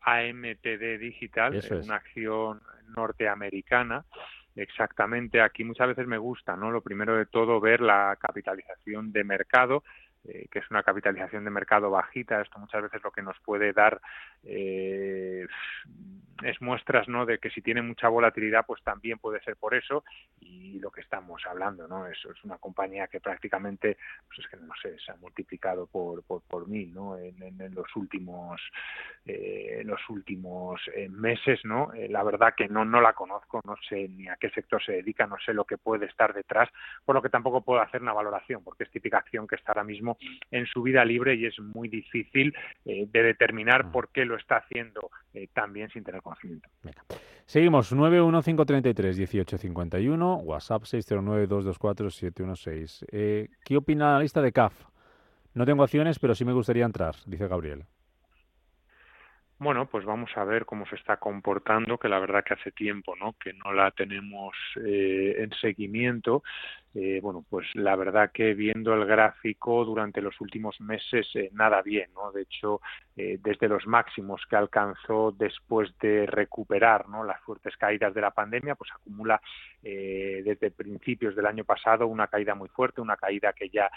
AMTD 0.00 0.98
Digital, 0.98 1.54
es 1.54 1.70
una 1.70 1.94
acción 1.94 2.60
norteamericana 2.96 4.04
Exactamente, 4.54 5.40
aquí 5.40 5.64
muchas 5.64 5.88
veces 5.88 6.06
me 6.06 6.18
gusta, 6.18 6.56
¿no? 6.56 6.70
Lo 6.70 6.82
primero 6.82 7.16
de 7.16 7.26
todo 7.26 7.58
ver 7.58 7.80
la 7.80 8.16
capitalización 8.20 9.10
de 9.10 9.24
mercado, 9.24 9.82
eh, 10.24 10.46
que 10.50 10.60
es 10.60 10.70
una 10.70 10.82
capitalización 10.82 11.44
de 11.44 11.50
mercado 11.50 11.90
bajita. 11.90 12.40
Esto 12.40 12.58
muchas 12.58 12.82
veces 12.82 13.02
lo 13.02 13.10
que 13.10 13.22
nos 13.22 13.38
puede 13.40 13.72
dar 13.72 14.00
eh, 14.44 15.46
es 16.42 16.60
muestras 16.60 17.08
¿no? 17.08 17.26
de 17.26 17.38
que 17.38 17.50
si 17.50 17.62
tiene 17.62 17.82
mucha 17.82 18.08
volatilidad, 18.08 18.64
pues 18.66 18.82
también 18.82 19.18
puede 19.18 19.40
ser 19.42 19.56
por 19.56 19.74
eso. 19.74 20.04
Y 20.40 20.78
lo 20.80 20.90
que 20.90 21.00
estamos 21.00 21.42
hablando, 21.46 21.86
¿no? 21.86 22.06
Eso 22.06 22.30
es 22.30 22.44
una 22.44 22.58
compañía 22.58 23.06
que 23.06 23.20
prácticamente, 23.20 23.96
pues 24.26 24.40
es 24.40 24.48
que 24.48 24.56
no 24.56 24.72
sé, 24.80 24.98
se 24.98 25.12
ha 25.12 25.16
multiplicado 25.16 25.86
por, 25.86 26.22
por, 26.24 26.42
por 26.42 26.68
mil, 26.68 26.92
¿no? 26.92 27.16
En, 27.16 27.32
los 27.74 27.94
últimos, 27.96 28.60
eh, 29.24 29.82
los 29.84 30.00
últimos 30.08 30.80
eh, 30.94 31.08
meses, 31.08 31.60
¿no? 31.64 31.92
Eh, 31.92 32.08
la 32.08 32.22
verdad 32.22 32.54
que 32.56 32.68
no, 32.68 32.84
no 32.84 33.00
la 33.00 33.12
conozco, 33.12 33.60
no 33.64 33.76
sé 33.88 34.08
ni 34.08 34.28
a 34.28 34.36
qué 34.36 34.50
sector 34.50 34.82
se 34.82 34.92
dedica, 34.92 35.26
no 35.26 35.36
sé 35.44 35.54
lo 35.54 35.64
que 35.64 35.78
puede 35.78 36.06
estar 36.06 36.34
detrás, 36.34 36.68
por 37.04 37.14
lo 37.14 37.22
que 37.22 37.28
tampoco 37.28 37.62
puedo 37.62 37.80
hacer 37.80 38.02
una 38.02 38.12
valoración, 38.12 38.64
porque 38.64 38.84
es 38.84 38.90
típica 38.90 39.18
acción 39.18 39.46
que 39.46 39.56
está 39.56 39.72
ahora 39.72 39.84
mismo 39.84 40.11
en 40.50 40.66
su 40.66 40.82
vida 40.82 41.04
libre 41.04 41.34
y 41.34 41.46
es 41.46 41.58
muy 41.58 41.88
difícil 41.88 42.54
de 42.84 43.22
determinar 43.22 43.86
mm. 43.86 43.92
por 43.92 44.10
qué 44.10 44.24
lo 44.24 44.36
está 44.36 44.56
haciendo 44.56 45.10
también 45.54 45.88
sin 45.90 46.04
tener 46.04 46.22
conocimiento. 46.22 46.68
Seguimos, 47.46 47.94
915331851, 47.94 50.42
WhatsApp 50.42 50.82
609224716. 50.84 53.06
Eh, 53.12 53.50
¿Qué 53.64 53.76
opina 53.76 54.14
la 54.14 54.20
lista 54.20 54.40
de 54.40 54.52
CAF? 54.52 54.72
No 55.54 55.66
tengo 55.66 55.82
acciones, 55.82 56.18
pero 56.18 56.34
sí 56.34 56.46
me 56.46 56.52
gustaría 56.52 56.86
entrar, 56.86 57.14
dice 57.26 57.48
Gabriel. 57.48 57.84
Bueno, 59.58 59.86
pues 59.86 60.04
vamos 60.04 60.30
a 60.34 60.44
ver 60.44 60.64
cómo 60.64 60.86
se 60.86 60.94
está 60.96 61.18
comportando, 61.18 61.98
que 61.98 62.08
la 62.08 62.18
verdad 62.18 62.42
que 62.42 62.54
hace 62.54 62.72
tiempo, 62.72 63.14
¿no? 63.16 63.34
Que 63.34 63.52
no 63.52 63.72
la 63.72 63.92
tenemos 63.92 64.56
eh, 64.84 65.36
en 65.38 65.52
seguimiento. 65.60 66.42
Eh, 66.94 67.20
bueno, 67.22 67.44
pues 67.48 67.66
la 67.74 67.96
verdad 67.96 68.30
que 68.32 68.52
viendo 68.52 68.92
el 68.92 69.06
gráfico 69.06 69.84
durante 69.84 70.20
los 70.20 70.38
últimos 70.42 70.78
meses 70.80 71.26
eh, 71.34 71.48
nada 71.52 71.80
bien, 71.80 72.10
¿no? 72.14 72.32
De 72.32 72.42
hecho, 72.42 72.80
desde 73.14 73.68
los 73.68 73.86
máximos 73.86 74.40
que 74.48 74.56
alcanzó 74.56 75.32
después 75.32 75.90
de 76.00 76.24
recuperar, 76.24 77.10
¿no? 77.10 77.24
Las 77.24 77.40
fuertes 77.42 77.76
caídas 77.76 78.14
de 78.14 78.22
la 78.22 78.30
pandemia, 78.30 78.74
pues 78.74 78.90
acumula 78.90 79.38
desde 79.82 80.70
principios 80.70 81.36
del 81.36 81.44
año 81.44 81.62
pasado 81.64 82.06
una 82.06 82.28
caída 82.28 82.54
muy 82.54 82.70
fuerte, 82.70 83.02
una 83.02 83.16
caída 83.16 83.52
que 83.52 83.68
ya 83.68 83.90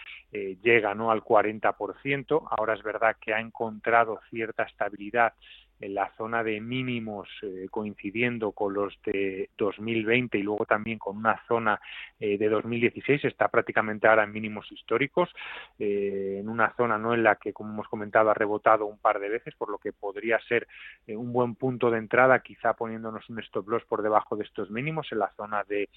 llega, 0.62 0.94
¿no? 0.94 1.12
Al 1.12 1.24
40%. 1.24 2.46
Ahora 2.50 2.74
es 2.74 2.84
verdad 2.84 3.16
que 3.22 3.34
ha 3.34 3.40
encontrado 3.40 4.20
cierta 4.30 4.64
estabilidad 4.64 5.34
en 5.82 5.94
la 5.94 6.12
zona 6.18 6.44
de 6.44 6.62
mínimos 6.62 7.28
eh, 7.42 7.68
coincidiendo 7.70 8.52
con 8.54 8.74
los 8.74 8.98
de 9.06 9.50
2020 9.58 10.38
y 10.38 10.44
luego 10.44 10.66
también 10.66 10.98
con 10.98 11.18
una 11.18 11.42
zona 11.48 11.80
eh, 12.20 12.38
de 12.38 12.50
2016 12.50 13.26
está 13.26 13.50
prácticamente 13.50 14.08
ahora 14.08 14.24
en 14.24 14.32
mínimos 14.32 14.72
históricos 14.72 15.30
eh, 15.78 16.38
en 16.40 16.50
una 16.50 16.74
zona 16.76 16.98
no 16.98 17.14
en 17.14 17.24
la 17.24 17.36
que 17.36 17.52
como 17.52 17.74
hemos 17.74 17.88
comentado 17.88 18.30
ha 18.30 18.34
rebotado 18.34 18.86
un 18.86 18.98
par 18.98 19.20
de 19.20 19.30
veces 19.30 19.54
por 19.56 19.70
lo 19.70 19.78
que 19.78 19.92
podría 19.92 20.40
ser 20.48 20.68
un 21.08 21.34
buen 21.34 21.56
punto 21.56 21.92
de 21.92 21.98
entrada 21.98 22.40
quizá 22.40 22.74
poniéndonos 22.74 23.30
un 23.30 23.40
stop 23.40 23.68
loss 23.68 23.84
por 23.86 24.02
debajo 24.02 24.36
de 24.36 24.44
estos 24.44 24.72
mínimos 24.72 25.08
en 25.12 25.20
la 25.20 25.32
zona 25.36 25.64
de 25.66 25.90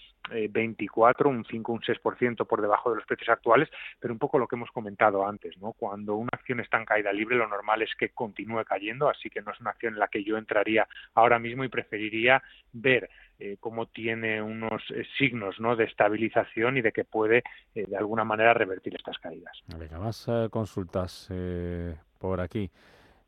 24 0.51 1.29
un 1.29 1.45
5 1.45 1.73
un 1.73 1.81
6% 1.81 2.47
por 2.47 2.61
debajo 2.61 2.91
de 2.91 2.97
los 2.97 3.07
precios 3.07 3.29
actuales 3.29 3.69
pero 4.01 4.13
un 4.13 4.19
poco 4.19 4.39
lo 4.39 4.49
que 4.49 4.57
hemos 4.57 4.71
comentado 4.71 5.27
antes 5.27 5.57
no 5.59 5.73
cuando 5.73 6.17
una 6.17 6.31
acción 6.33 6.61
está 6.61 6.79
en 6.79 6.85
caída 6.85 7.13
libre 7.13 7.37
lo 7.37 7.49
normal 7.49 7.83
es 7.83 7.95
que 7.97 8.11
continúe 8.11 8.65
cayendo 8.65 9.09
así 9.09 9.31
que 9.31 9.41
no 9.41 9.53
es 9.53 9.61
una 9.61 9.68
acción 9.71 9.95
en 9.95 10.01
la 10.01 10.09
que 10.09 10.25
yo 10.25 10.37
entraría 10.37 10.87
ahora 11.15 11.39
mismo 11.39 11.65
y 11.65 11.69
preferiría 11.69 12.43
ver 12.73 13.09
eh, 13.41 13.57
cómo 13.61 13.87
tiene 13.87 14.43
unos 14.43 14.83
eh, 14.91 15.05
signos 15.17 15.61
¿no? 15.61 15.77
de 15.77 15.85
estabilización 15.85 16.77
y 16.77 16.81
de 16.81 16.91
que 16.91 17.05
puede 17.05 17.45
eh, 17.73 17.87
de 17.87 17.97
alguna 17.97 18.25
manera 18.25 18.53
revertir 18.53 18.97
estas 18.97 19.17
caídas. 19.19 19.63
Venga, 19.79 20.01
más 20.01 20.29
consultas 20.51 21.29
por 22.19 22.41
aquí. 22.41 22.69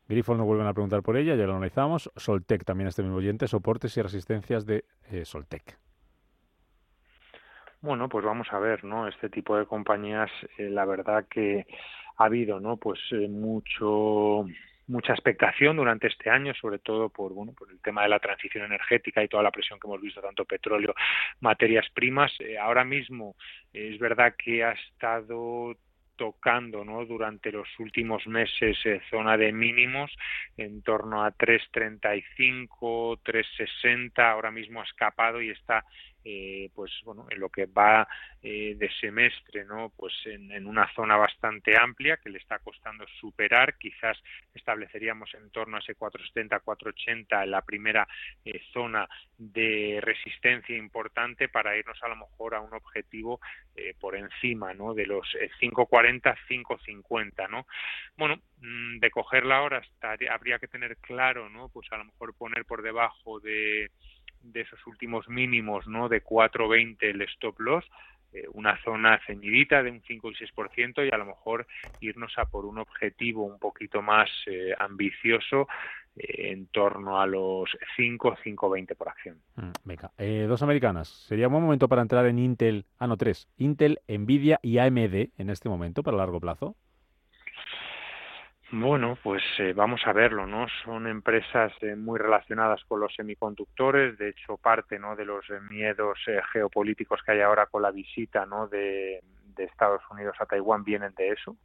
Grifol 0.09 0.37
nos 0.37 0.45
vuelven 0.45 0.67
a 0.67 0.73
preguntar 0.73 1.01
por 1.01 1.15
ella, 1.15 1.35
ya 1.35 1.45
lo 1.45 1.53
analizamos. 1.53 2.11
Soltec 2.17 2.65
también 2.65 2.89
este 2.89 3.03
mismo 3.03 3.17
oyente, 3.17 3.47
soportes 3.47 3.95
y 3.95 4.01
resistencias 4.01 4.65
de 4.65 4.83
Soltec. 5.23 5.77
Bueno, 7.79 8.09
pues 8.09 8.25
vamos 8.25 8.47
a 8.51 8.59
ver, 8.59 8.83
¿no? 8.83 9.07
Este 9.07 9.29
tipo 9.29 9.57
de 9.57 9.65
compañías, 9.65 10.29
la 10.57 10.83
verdad 10.83 11.25
que 11.29 11.65
ha 12.17 12.25
habido, 12.25 12.59
¿no? 12.59 12.75
Pues 12.75 12.99
mucho 13.29 14.45
mucha 14.91 15.13
expectación 15.13 15.77
durante 15.77 16.07
este 16.07 16.29
año, 16.29 16.53
sobre 16.53 16.79
todo 16.79 17.09
por 17.09 17.33
bueno 17.33 17.53
por 17.53 17.71
el 17.71 17.79
tema 17.81 18.03
de 18.03 18.09
la 18.09 18.19
transición 18.19 18.65
energética 18.65 19.23
y 19.23 19.27
toda 19.27 19.41
la 19.41 19.51
presión 19.51 19.79
que 19.79 19.87
hemos 19.87 20.01
visto 20.01 20.21
tanto 20.21 20.45
petróleo, 20.45 20.93
materias 21.39 21.87
primas. 21.93 22.31
Eh, 22.39 22.57
ahora 22.57 22.83
mismo 22.83 23.35
es 23.73 23.97
verdad 23.99 24.35
que 24.37 24.63
ha 24.63 24.73
estado 24.73 25.75
tocando 26.17 26.85
¿no? 26.85 27.03
durante 27.05 27.51
los 27.51 27.67
últimos 27.79 28.27
meses 28.27 28.77
eh, 28.85 29.01
zona 29.09 29.37
de 29.37 29.51
mínimos 29.51 30.11
en 30.57 30.83
torno 30.83 31.23
a 31.23 31.31
3.35, 31.31 32.67
3.60, 33.23 34.19
ahora 34.19 34.51
mismo 34.51 34.81
ha 34.81 34.83
escapado 34.83 35.41
y 35.41 35.49
está 35.49 35.83
eh, 36.23 36.69
pues 36.75 36.91
bueno 37.03 37.25
en 37.31 37.39
lo 37.39 37.49
que 37.49 37.65
va 37.65 38.07
eh, 38.43 38.75
de 38.77 38.91
semestre 38.99 39.65
no 39.65 39.91
pues 39.95 40.13
en, 40.25 40.67
una 40.67 40.87
zona 40.93 41.17
bastante 41.17 41.75
amplia 41.75 42.17
que 42.17 42.29
le 42.29 42.37
está 42.37 42.59
costando 42.59 43.05
superar. 43.19 43.77
Quizás 43.77 44.17
estableceríamos 44.53 45.33
en 45.33 45.49
torno 45.49 45.77
a 45.77 45.79
ese 45.79 45.95
470 45.95 46.59
480 46.59 47.45
la 47.47 47.61
primera 47.63 48.07
eh, 48.45 48.61
zona 48.71 49.07
de 49.37 49.99
resistencia 50.01 50.77
importante 50.77 51.49
para 51.49 51.75
irnos 51.75 51.97
a 52.03 52.09
lo 52.09 52.15
mejor 52.15 52.53
a 52.53 52.61
un 52.61 52.73
objetivo 52.73 53.39
por 53.99 54.15
encima 54.15 54.73
no 54.73 54.93
de 54.93 55.07
los 55.07 55.25
540 55.59 56.37
550 56.47 57.47
no 57.47 57.65
bueno 58.15 58.39
mm, 58.59 58.99
de 58.99 59.09
cogerla 59.09 59.57
ahora 59.57 59.81
habría 60.29 60.59
que 60.59 60.67
tener 60.67 60.97
claro 60.97 61.49
no 61.49 61.69
pues 61.69 61.91
a 61.91 61.97
lo 61.97 62.05
mejor 62.05 62.35
poner 62.35 62.65
por 62.65 62.83
debajo 62.83 63.39
de 63.39 63.89
de 64.43 64.61
esos 64.61 64.85
últimos 64.87 65.27
mínimos 65.29 65.87
¿no? 65.87 66.09
de 66.09 66.23
4,20 66.23 66.97
el 67.01 67.21
stop 67.23 67.59
loss, 67.59 67.85
eh, 68.33 68.45
una 68.53 68.81
zona 68.81 69.19
ceñidita 69.27 69.83
de 69.83 69.91
un 69.91 70.01
5 70.01 70.31
y 70.31 70.35
6% 70.35 71.05
y 71.05 71.13
a 71.13 71.17
lo 71.17 71.25
mejor 71.25 71.67
irnos 71.99 72.31
a 72.37 72.45
por 72.45 72.65
un 72.65 72.77
objetivo 72.77 73.43
un 73.43 73.59
poquito 73.59 74.01
más 74.01 74.29
eh, 74.47 74.73
ambicioso 74.79 75.67
eh, 76.15 76.51
en 76.51 76.67
torno 76.67 77.19
a 77.19 77.27
los 77.27 77.69
5, 77.97 78.37
5,20 78.41 78.95
por 78.95 79.09
acción. 79.09 79.37
Mm, 79.57 79.71
venga, 79.83 80.11
dos 80.47 80.63
americanas. 80.63 81.09
¿Sería 81.09 81.49
buen 81.49 81.63
momento 81.63 81.89
para 81.89 82.01
entrar 82.01 82.25
en 82.25 82.39
Intel? 82.39 82.85
Ah, 82.99 83.07
no, 83.07 83.17
tres. 83.17 83.49
Intel, 83.57 83.99
Nvidia 84.07 84.59
y 84.61 84.77
AMD 84.77 85.31
en 85.37 85.49
este 85.49 85.67
momento 85.67 86.01
para 86.01 86.15
largo 86.15 86.39
plazo. 86.39 86.77
Bueno, 88.73 89.17
pues 89.21 89.43
eh, 89.59 89.73
vamos 89.73 89.99
a 90.05 90.13
verlo, 90.13 90.47
¿no? 90.47 90.65
Son 90.85 91.05
empresas 91.05 91.73
eh, 91.81 91.93
muy 91.97 92.17
relacionadas 92.17 92.81
con 92.85 93.01
los 93.01 93.13
semiconductores, 93.13 94.17
de 94.17 94.29
hecho 94.29 94.55
parte, 94.55 94.97
¿no? 94.97 95.17
De 95.17 95.25
los 95.25 95.43
eh, 95.49 95.59
miedos 95.69 96.17
geopolíticos 96.53 97.19
que 97.21 97.33
hay 97.33 97.41
ahora 97.41 97.65
con 97.65 97.81
la 97.81 97.91
visita, 97.91 98.45
¿no? 98.45 98.67
De, 98.67 99.21
Estados 99.57 100.01
Unidos 100.09 100.35
a 100.39 100.47
Taiwán 100.47 100.83
vienen 100.83 101.13
de 101.15 101.29
eso, 101.29 101.55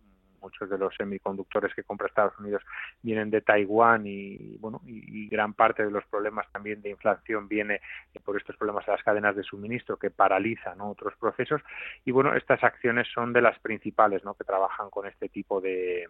muchos 0.42 0.69
de 0.69 0.77
los 0.77 0.95
semiconductores 0.97 1.75
que 1.75 1.83
compra 1.83 2.09
Estados 2.09 2.38
Unidos 2.38 2.62
vienen 3.01 3.31
de 3.31 3.40
Taiwán 3.40 4.03
y 4.07 4.59
bueno 4.59 4.83
y, 4.85 5.27
gran 5.31 5.55
parte 5.55 5.83
de 5.83 5.90
los 5.90 6.05
problemas 6.05 6.47
también 6.53 6.83
de 6.83 6.90
inflación 6.90 7.49
viene 7.49 7.81
por 8.23 8.37
estos 8.37 8.55
problemas 8.59 8.85
de 8.85 8.92
las 8.92 9.03
cadenas 9.03 9.35
de 9.35 9.45
suministro 9.45 9.97
que 9.97 10.11
paralizan 10.11 10.83
otros 10.83 11.14
procesos 11.19 11.62
y 12.05 12.11
bueno 12.11 12.37
estas 12.37 12.62
acciones 12.62 13.09
son 13.14 13.33
de 13.33 13.40
las 13.40 13.59
principales 13.61 14.23
¿no? 14.23 14.35
que 14.35 14.45
trabajan 14.45 14.90
con 14.90 15.07
este 15.07 15.31
tipo 15.31 15.62
de, 15.62 16.07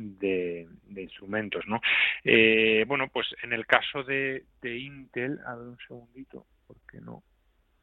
de, 0.00 0.68
instrumentos, 0.96 1.64
¿no? 1.66 1.80
Eh, 2.24 2.84
bueno, 2.86 3.08
pues 3.08 3.34
en 3.42 3.52
el 3.52 3.66
caso 3.66 4.02
de, 4.02 4.46
de, 4.60 4.78
Intel, 4.78 5.38
a 5.46 5.54
ver 5.54 5.68
un 5.68 5.78
segundito, 5.86 6.46
porque 6.66 7.00
no. 7.00 7.22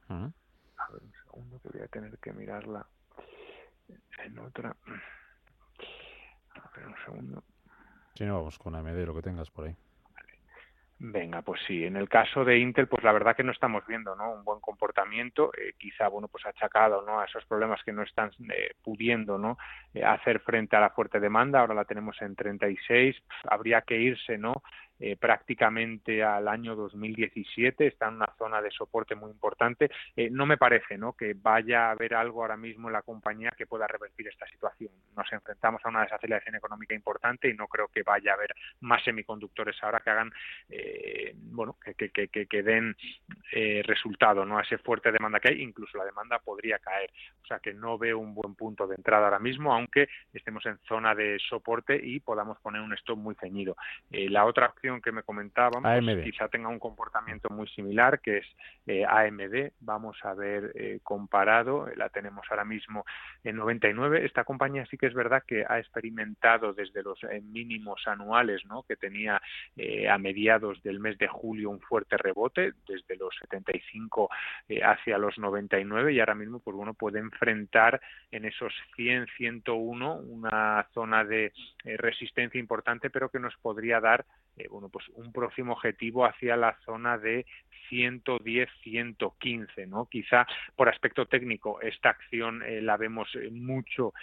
A 0.10 0.92
ver 0.92 1.02
un 1.04 1.14
segundo 1.24 1.60
que 1.60 1.70
voy 1.70 1.82
a 1.82 1.88
tener 1.88 2.18
que 2.20 2.32
mirarla 2.34 2.88
en 4.24 4.40
otra. 4.40 4.76
A 6.56 6.72
ver 6.76 6.88
un 6.88 6.96
segundo. 7.06 7.44
Si 8.16 8.26
no, 8.26 8.36
vamos 8.36 8.58
con 8.58 8.76
AMD, 8.76 9.06
lo 9.06 9.16
que 9.16 9.22
tengas 9.22 9.50
por 9.52 9.66
ahí. 9.66 9.76
Venga, 11.00 11.44
pues 11.44 11.62
sí. 11.68 11.86
En 11.86 11.96
el 11.96 12.10
caso 12.10 12.44
de 12.44 12.58
Intel, 12.58 12.88
pues 12.88 13.04
la 13.04 13.12
verdad 13.12 13.36
que 13.36 13.44
no 13.44 13.52
estamos 13.52 13.86
viendo, 13.86 14.16
¿no? 14.16 14.32
Un 14.34 14.44
buen 14.44 14.60
comportamiento, 14.60 15.52
eh, 15.54 15.74
quizá, 15.78 16.08
bueno, 16.08 16.28
pues 16.28 16.44
achacado, 16.48 17.04
¿no? 17.04 17.20
A 17.20 17.26
esos 17.26 17.46
problemas 17.46 17.84
que 17.84 17.94
no 17.94 18.02
están 18.02 18.32
eh, 18.52 18.72
pudiendo, 18.84 19.38
¿no? 19.38 19.60
Eh, 19.94 20.04
hacer 20.04 20.40
frente 20.40 20.76
a 20.76 20.80
la 20.80 20.90
fuerte 20.90 21.20
demanda. 21.20 21.60
Ahora 21.60 21.76
la 21.76 21.86
tenemos 21.86 22.20
en 22.24 22.36
36. 22.36 23.16
Habría 23.44 23.82
que 23.82 23.98
irse, 24.00 24.40
¿no? 24.40 24.64
Eh, 25.00 25.16
prácticamente 25.16 26.24
al 26.24 26.48
año 26.48 26.76
2017, 26.76 27.86
está 27.86 28.08
en 28.08 28.16
una 28.16 28.34
zona 28.38 28.62
de 28.62 28.72
soporte 28.72 29.14
muy 29.14 29.30
importante. 29.30 29.92
Eh, 30.16 30.30
no 30.32 30.48
me 30.48 30.58
parece 30.58 30.98
¿no? 30.98 31.14
que 31.14 31.36
vaya 31.36 31.88
a 31.88 31.92
haber 31.92 32.16
algo 32.16 32.42
ahora 32.42 32.58
mismo 32.58 32.90
en 32.90 32.94
la 32.94 33.04
compañía 33.04 33.52
que 33.56 33.68
pueda 33.68 33.86
revertir 33.86 34.28
esta 34.28 34.48
situación. 34.48 34.92
Nos 35.16 35.32
enfrentamos 35.32 35.86
a 35.86 35.90
una 35.90 36.02
desaceleración 36.02 36.56
económica 36.56 36.96
importante 36.96 37.48
y 37.48 37.54
no 37.54 37.68
creo 37.68 37.90
que 37.90 38.02
vaya 38.02 38.32
a 38.32 38.36
haber 38.36 38.56
más 38.82 39.04
semiconductores 39.04 39.76
ahora 39.84 40.00
que 40.00 40.10
hagan, 40.10 40.32
eh, 40.70 41.34
bueno, 41.36 41.78
que, 41.80 42.64
den 42.64 42.96
resultado 43.86 44.46
¿no? 44.46 44.58
a 44.58 44.64
ese 44.64 44.80
fuerte 44.80 45.12
demanda 45.12 45.40
que 45.40 45.50
hay. 45.50 45.62
Incluso 45.62 45.98
la 45.98 46.06
demanda 46.06 46.40
podría 46.40 46.80
caer. 46.80 47.12
O 47.44 47.46
sea 47.46 47.60
que 47.60 47.74
no 47.74 47.98
veo 47.98 48.18
un 48.18 48.34
buen 48.34 48.56
punto 48.56 48.88
de 48.88 48.96
entrada 48.96 49.26
ahora 49.26 49.40
mismo, 49.40 49.74
aunque 49.74 50.10
estemos 50.34 50.66
en 50.66 50.80
zona 50.88 51.14
de 51.14 51.38
soporte 51.48 52.00
y 52.04 52.20
podamos 52.20 52.60
poner 52.60 52.82
un 52.82 52.94
stop 52.94 53.18
muy 53.18 53.36
ceñido. 53.36 53.76
la 54.10 54.46
otra 54.46 54.68
opción 54.68 54.87
que 55.02 55.12
me 55.12 55.24
comentaban, 55.24 55.84
pues, 55.84 56.24
quizá 56.24 56.48
tenga 56.48 56.70
un 56.70 56.80
comportamiento 56.80 57.50
muy 57.50 57.68
similar, 57.68 58.20
que 58.22 58.38
es 58.38 58.46
eh, 58.86 59.06
AMD. 59.06 59.74
Vamos 59.82 60.18
a 60.24 60.34
ver 60.34 60.72
eh, 60.76 61.00
comparado, 61.04 61.88
la 61.96 62.10
tenemos 62.10 62.46
ahora 62.50 62.66
mismo 62.66 63.06
en 63.44 63.58
99. 63.58 64.26
Esta 64.26 64.44
compañía 64.44 64.86
sí 64.86 64.98
que 64.98 65.08
es 65.08 65.14
verdad 65.14 65.44
que 65.46 65.66
ha 65.68 65.80
experimentado 65.80 66.74
desde 66.74 67.04
los 67.04 67.22
eh, 67.24 67.42
mínimos 67.42 68.08
anuales 68.08 68.66
¿no? 68.66 68.84
que 68.84 68.96
tenía 68.96 69.42
a 70.10 70.18
mediados 70.18 70.82
del 70.82 71.00
mes 71.00 71.18
de 71.18 71.28
julio 71.28 71.70
un 71.70 71.80
fuerte 71.80 72.18
rebote, 72.18 72.74
desde 72.88 73.16
los 73.16 73.36
75 73.42 74.30
hacia 74.84 75.18
los 75.18 75.38
99 75.38 76.14
y 76.14 76.20
ahora 76.20 76.36
mismo 76.36 76.60
pues 76.60 76.76
bueno 76.76 76.94
puede 76.94 77.20
enfrentar 77.20 78.02
en 78.32 78.46
esos 78.46 78.74
100, 78.96 79.28
101 79.38 80.16
una 80.16 80.88
zona 80.94 81.24
de 81.24 81.52
resistencia 81.84 82.60
importante, 82.60 83.10
pero 83.10 83.30
que 83.30 83.40
nos 83.40 83.56
podría 83.58 84.00
dar 84.00 84.26
eh, 84.58 84.68
bueno, 84.78 84.90
pues 84.90 85.10
un 85.16 85.32
próximo 85.32 85.74
objetivo 85.74 86.24
hacia 86.24 86.56
la 86.56 86.78
zona 86.86 87.18
de 87.18 87.48
110, 87.90 88.70
115, 88.84 89.88
¿no? 89.88 90.06
Quizá 90.06 90.46
por 90.76 90.88
aspecto 90.88 91.26
técnico 91.26 91.82
esta 91.82 92.10
acción 92.10 92.62
eh, 92.62 92.80
la 92.80 92.96
vemos 92.96 93.28
eh, 93.34 93.50
mucho 93.50 94.14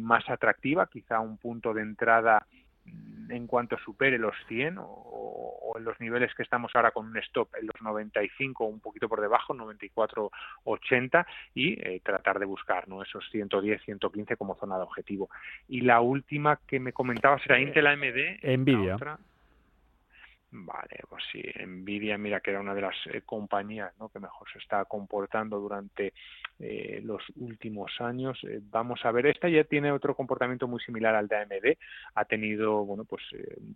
más 0.00 0.28
atractiva, 0.28 0.86
quizá 0.86 1.20
un 1.20 1.38
punto 1.38 1.72
de 1.72 1.80
entrada 1.80 2.46
mm, 2.84 3.32
en 3.32 3.46
cuanto 3.46 3.78
supere 3.78 4.18
los 4.18 4.34
100 4.48 4.76
o, 4.78 5.74
en 5.78 5.84
los 5.84 5.98
niveles 5.98 6.34
que 6.34 6.42
estamos 6.42 6.70
ahora 6.74 6.90
con 6.90 7.06
un 7.06 7.16
stop 7.16 7.48
en 7.58 7.68
los 7.68 7.80
95 7.80 8.66
un 8.66 8.80
poquito 8.80 9.08
por 9.08 9.22
debajo, 9.22 9.54
94.80 9.54 11.24
y 11.54 12.00
tratar 12.00 12.38
de 12.38 12.44
buscar 12.44 12.86
¿no? 12.86 13.02
esos 13.02 13.26
110, 13.30 13.82
115 13.82 14.36
como 14.36 14.56
zona 14.56 14.76
de 14.76 14.82
objetivo. 14.82 15.30
Y 15.68 15.80
la 15.80 16.02
última 16.02 16.60
que 16.66 16.78
me 16.78 16.92
comentabas 16.92 17.40
era 17.46 17.58
Intel 17.58 17.86
AMD. 17.86 18.58
Nvidia. 18.58 18.98
Vale, 20.54 21.00
pues 21.08 21.24
sí, 21.32 21.42
Nvidia, 21.66 22.18
mira 22.18 22.40
que 22.40 22.50
era 22.50 22.60
una 22.60 22.74
de 22.74 22.82
las 22.82 22.94
eh, 23.06 23.22
compañías 23.24 23.90
¿no? 23.98 24.10
que 24.10 24.20
mejor 24.20 24.46
se 24.52 24.58
está 24.58 24.84
comportando 24.84 25.58
durante 25.58 26.12
eh, 26.60 27.00
los 27.02 27.22
últimos 27.36 27.90
años. 28.00 28.38
Eh, 28.44 28.60
vamos 28.70 29.00
a 29.04 29.12
ver, 29.12 29.28
esta 29.28 29.48
ya 29.48 29.64
tiene 29.64 29.90
otro 29.90 30.14
comportamiento 30.14 30.68
muy 30.68 30.78
similar 30.80 31.14
al 31.14 31.26
de 31.26 31.36
AMD. 31.36 31.78
Ha 32.16 32.26
tenido, 32.26 32.84
bueno, 32.84 33.04
pues 33.04 33.22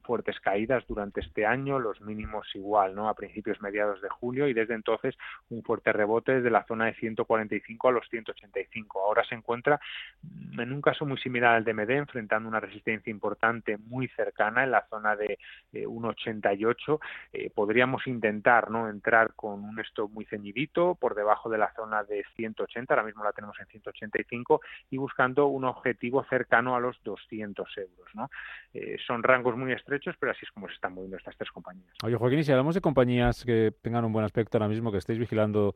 fuertes 0.03 0.39
caídas 0.41 0.85
durante 0.87 1.23
este 1.23 1.47
año, 1.47 1.79
los 1.79 2.03
mínimos 2.03 2.47
igual, 2.55 2.95
¿no? 2.95 3.09
A 3.09 3.15
principios 3.15 3.59
mediados 3.63 4.03
de 4.03 4.11
julio 4.11 4.47
y 4.47 4.53
desde 4.53 4.75
entonces 4.75 5.17
un 5.49 5.63
fuerte 5.63 5.95
rebote 5.95 6.35
desde 6.35 6.51
la 6.51 6.65
zona 6.65 6.85
de 6.87 6.95
145 6.97 7.89
a 7.89 7.93
los 7.93 8.07
185. 8.11 9.01
Ahora 9.01 9.25
se 9.25 9.35
encuentra 9.35 9.81
mm, 10.23 10.61
en 10.61 10.73
un 10.75 10.83
caso 10.83 11.07
muy 11.07 11.17
similar 11.17 11.55
al 11.55 11.65
de 11.65 11.71
AMD, 11.71 11.91
enfrentando 11.91 12.51
una 12.51 12.61
resistencia 12.61 13.11
importante 13.11 13.79
muy 13.79 14.09
cercana 14.09 14.63
en 14.63 14.73
la 14.73 14.87
zona 14.91 15.17
de 15.17 15.39
1,88 15.73 16.66
eh, 17.33 17.51
podríamos 17.55 18.07
intentar 18.07 18.71
no 18.71 18.89
entrar 18.89 19.35
con 19.35 19.65
un 19.65 19.79
stop 19.81 20.11
muy 20.11 20.25
ceñidito 20.25 20.95
por 20.95 21.15
debajo 21.15 21.49
de 21.49 21.59
la 21.59 21.73
zona 21.75 22.05
de 22.05 22.25
180, 22.37 22.93
ahora 22.93 23.07
mismo 23.07 23.25
la 23.25 23.33
tenemos 23.33 23.59
en 23.61 23.67
185 23.67 24.61
y 24.91 24.97
buscando 24.97 25.47
un 25.47 25.65
objetivo 25.65 26.25
cercano 26.25 26.75
a 26.75 26.81
los 26.81 26.97
200 27.05 27.69
euros. 27.79 28.09
¿no? 28.15 28.31
Eh, 28.75 28.97
son 29.07 29.23
rangos 29.23 29.57
muy 29.57 29.73
estrechos, 29.73 30.17
pero 30.19 30.33
así 30.33 30.41
es 30.45 30.51
como 30.51 30.69
se 30.69 30.75
están 30.75 30.95
moviendo 30.95 31.17
estas 31.17 31.37
tres 31.37 31.51
compañías. 31.51 31.93
Oye, 32.03 32.17
Joaquín, 32.17 32.45
si 32.45 32.53
hablamos 32.53 32.75
de 32.75 32.81
compañías 32.81 33.45
que 33.45 33.73
tengan 33.83 34.05
un 34.05 34.13
buen 34.13 34.25
aspecto 34.25 34.59
ahora 34.59 34.69
mismo, 34.69 34.93
que 34.93 34.99
estéis 34.99 35.19
vigilando 35.19 35.75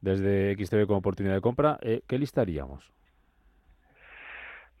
desde 0.00 0.54
XTV 0.54 0.86
como 0.86 0.98
oportunidad 0.98 1.34
de 1.34 1.40
compra, 1.40 1.78
eh, 1.80 2.02
¿qué 2.06 2.18
listaríamos? 2.18 2.92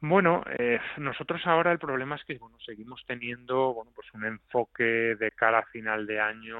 Bueno, 0.06 0.42
eh, 0.58 0.78
nosotros 0.98 1.40
ahora 1.46 1.72
el 1.72 1.78
problema 1.78 2.16
es 2.16 2.24
que 2.24 2.36
bueno 2.36 2.58
seguimos 2.60 3.02
teniendo 3.06 3.72
bueno 3.72 3.90
pues 3.94 4.06
un 4.12 4.26
enfoque 4.26 5.16
de 5.18 5.30
cara 5.30 5.60
a 5.60 5.66
final 5.66 6.06
de 6.06 6.20
año 6.20 6.58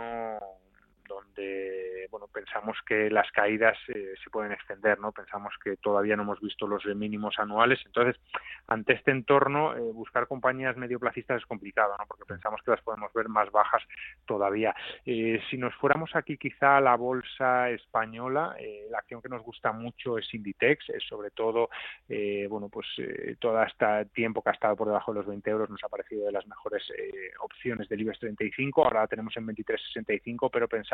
donde 1.09 2.09
bueno 2.11 2.29
pensamos 2.33 2.77
que 2.87 3.11
las 3.11 3.31
caídas 3.33 3.77
eh, 3.89 4.15
se 4.23 4.31
pueden 4.31 4.53
extender 4.53 4.99
no 5.01 5.13
pensamos 5.13 5.55
que 5.63 5.77
todavía 5.77 6.17
no 6.17 6.23
hemos 6.23 6.41
visto 6.41 6.67
los 6.67 6.85
mínimos 6.87 7.39
anuales. 7.39 7.81
Entonces 7.87 8.21
ante 8.67 8.95
este 8.95 9.11
entorno 9.11 9.77
eh, 9.77 9.81
buscar 9.93 10.27
compañías 10.27 10.77
medioplacistas 10.77 11.41
es 11.41 11.47
complicado 11.47 11.95
no 11.99 12.05
porque 12.07 12.25
pensamos 12.25 12.61
que 12.63 12.71
las 12.71 12.83
podemos 12.83 13.13
ver 13.13 13.29
más 13.29 13.51
bajas 13.51 13.83
todavía. 14.27 14.75
Eh, 15.05 15.41
si 15.51 15.59
nos 15.59 15.75
fuéramos 15.75 16.15
aquí 16.15 16.37
quizá 16.37 16.79
a 16.79 16.81
la 16.81 16.97
bolsa 16.97 17.71
española 17.71 18.57
la 18.91 18.99
acción 18.99 19.21
que 19.21 19.29
nos 19.29 19.43
gusta 19.43 19.73
mucho 19.73 20.19
es 20.19 20.33
Inditex 20.33 20.91
es 20.91 21.03
sobre 21.05 21.31
todo 21.31 21.69
bueno 22.49 22.69
pues 22.69 22.87
todo 23.39 23.63
este 23.63 24.07
tiempo 24.13 24.43
que 24.43 24.51
ha 24.51 24.53
estado 24.53 24.77
por 24.77 24.89
debajo 24.89 25.13
de 25.13 25.19
los 25.19 25.27
20 25.27 25.51
euros 25.51 25.71
nos 25.71 25.83
ha 25.85 25.89
parecido 25.89 26.27
de 26.27 26.33
las 26.33 26.47
mejores 26.47 26.83
opciones 27.41 27.89
del 27.89 28.01
IBEX 28.03 28.21
35 28.21 28.85
ahora 28.85 29.01
la 29.03 29.07
tenemos 29.07 29.37
en 29.37 29.47
23.65 29.47 30.51
pero 30.53 30.69
pensamos 30.69 30.94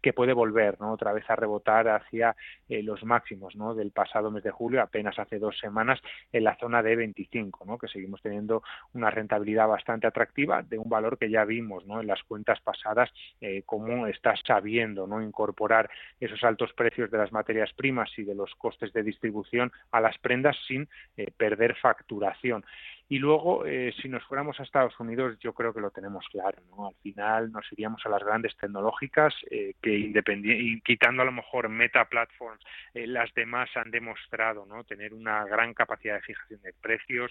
que 0.00 0.12
puede 0.12 0.32
volver 0.32 0.80
¿no? 0.80 0.92
otra 0.92 1.12
vez 1.12 1.28
a 1.28 1.36
rebotar 1.36 1.88
hacia 1.88 2.36
eh, 2.68 2.82
los 2.82 3.04
máximos 3.04 3.54
del 3.76 3.90
pasado 3.90 4.30
mes 4.30 4.42
de 4.42 4.50
julio, 4.50 4.82
apenas 4.82 5.18
hace 5.18 5.38
dos 5.38 5.58
semanas, 5.58 6.00
en 6.32 6.44
la 6.44 6.56
zona 6.56 6.82
de 6.82 6.96
25, 6.96 7.64
¿no? 7.64 7.78
que 7.78 7.88
seguimos 7.88 8.20
teniendo 8.22 8.62
una 8.94 9.10
rentabilidad 9.10 9.68
bastante 9.68 10.06
atractiva 10.06 10.62
de 10.62 10.78
un 10.78 10.88
valor 10.88 11.18
que 11.18 11.30
ya 11.30 11.44
vimos 11.44 11.86
¿no? 11.86 12.00
en 12.00 12.06
las 12.06 12.22
cuentas 12.24 12.60
pasadas, 12.60 13.10
eh, 13.40 13.62
cómo 13.66 14.06
está 14.06 14.34
sabiendo 14.44 15.06
¿no? 15.06 15.22
incorporar 15.22 15.90
esos 16.20 16.42
altos 16.44 16.72
precios 16.72 17.10
de 17.10 17.18
las 17.18 17.32
materias 17.32 17.72
primas 17.74 18.10
y 18.18 18.24
de 18.24 18.34
los 18.34 18.54
costes 18.56 18.92
de 18.92 19.02
distribución 19.02 19.72
a 19.90 20.00
las 20.00 20.18
prendas 20.18 20.56
sin 20.66 20.88
eh, 21.16 21.30
perder 21.36 21.76
facturación. 21.76 22.64
Y 23.12 23.18
luego, 23.18 23.66
eh, 23.66 23.92
si 24.00 24.08
nos 24.08 24.24
fuéramos 24.24 24.58
a 24.58 24.62
Estados 24.62 24.98
Unidos, 24.98 25.38
yo 25.38 25.52
creo 25.52 25.74
que 25.74 25.82
lo 25.82 25.90
tenemos 25.90 26.24
claro, 26.30 26.62
¿no? 26.70 26.86
Al 26.86 26.94
final 27.02 27.52
nos 27.52 27.70
iríamos 27.70 28.00
a 28.06 28.08
las 28.08 28.24
grandes 28.24 28.56
tecnológicas 28.56 29.34
eh, 29.50 29.74
que, 29.82 29.98
independiente, 29.98 30.80
quitando 30.82 31.20
a 31.20 31.26
lo 31.26 31.32
mejor 31.32 31.68
Meta 31.68 32.06
Platforms, 32.06 32.64
eh, 32.94 33.06
las 33.06 33.30
demás 33.34 33.68
han 33.74 33.90
demostrado, 33.90 34.64
¿no? 34.64 34.82
Tener 34.84 35.12
una 35.12 35.44
gran 35.44 35.74
capacidad 35.74 36.14
de 36.14 36.22
fijación 36.22 36.62
de 36.62 36.72
precios, 36.72 37.30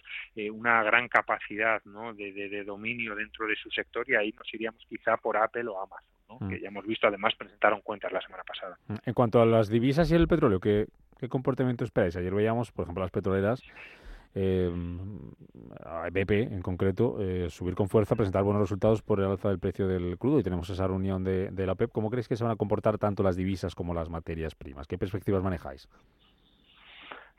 una 0.52 0.84
gran 0.84 1.08
capacidad, 1.08 1.84
¿no? 1.86 2.14
De, 2.14 2.32
de, 2.32 2.64
dominio 2.64 3.16
dentro 3.16 3.48
de 3.48 3.56
su 3.56 3.72
sector 3.72 4.08
y 4.08 4.14
ahí 4.14 4.32
nos 4.38 4.54
iríamos 4.54 4.86
quizá 4.88 5.18
por 5.18 5.36
Apple 5.36 5.68
o 5.68 5.82
Amazon, 5.82 6.14
¿no? 6.30 6.38
Mm. 6.42 6.50
Que 6.50 6.60
ya 6.60 6.68
hemos 6.68 6.86
visto, 6.86 7.08
además, 7.08 7.34
presentaron 7.36 7.82
cuentas 7.82 8.12
la 8.12 8.22
semana 8.22 8.44
pasada. 8.44 8.78
Mm. 8.86 8.96
En 9.04 9.14
cuanto 9.16 9.42
a 9.42 9.48
las 9.48 9.68
divisas 9.68 10.12
y 10.12 10.14
el 10.14 10.28
petróleo, 10.28 10.60
¿qué, 10.60 10.86
qué 11.20 11.28
comportamiento 11.28 11.84
esperáis? 11.86 12.16
Ayer 12.16 12.36
veíamos, 12.36 12.72
por 12.72 12.84
ejemplo, 12.84 13.02
las 13.04 13.12
petroleras 13.12 13.64
eh, 14.34 14.72
a 15.86 16.10
BP 16.10 16.32
en 16.32 16.62
concreto, 16.62 17.18
eh, 17.20 17.50
subir 17.50 17.76
con 17.76 17.90
fuerza, 17.90 18.16
presentar 18.16 18.44
buenos 18.44 18.62
resultados 18.62 19.02
por 19.02 19.20
el 19.20 19.26
alza 19.26 19.50
del 19.50 19.60
precio 19.60 19.88
del 19.88 20.18
crudo 20.18 20.40
y 20.40 20.44
tenemos 20.44 20.70
esa 20.70 20.88
reunión 20.88 21.24
de, 21.24 21.50
de 21.52 21.66
la 21.66 21.74
OPEP. 21.74 21.92
¿Cómo 21.92 22.10
crees 22.10 22.28
que 22.28 22.36
se 22.36 22.44
van 22.44 22.54
a 22.54 22.56
comportar 22.56 22.98
tanto 22.98 23.24
las 23.24 23.36
divisas 23.36 23.76
como 23.76 23.94
las 23.94 24.10
materias 24.10 24.56
primas? 24.56 24.88
¿Qué 24.88 24.98
perspectivas 24.98 25.44
manejáis? 25.44 25.88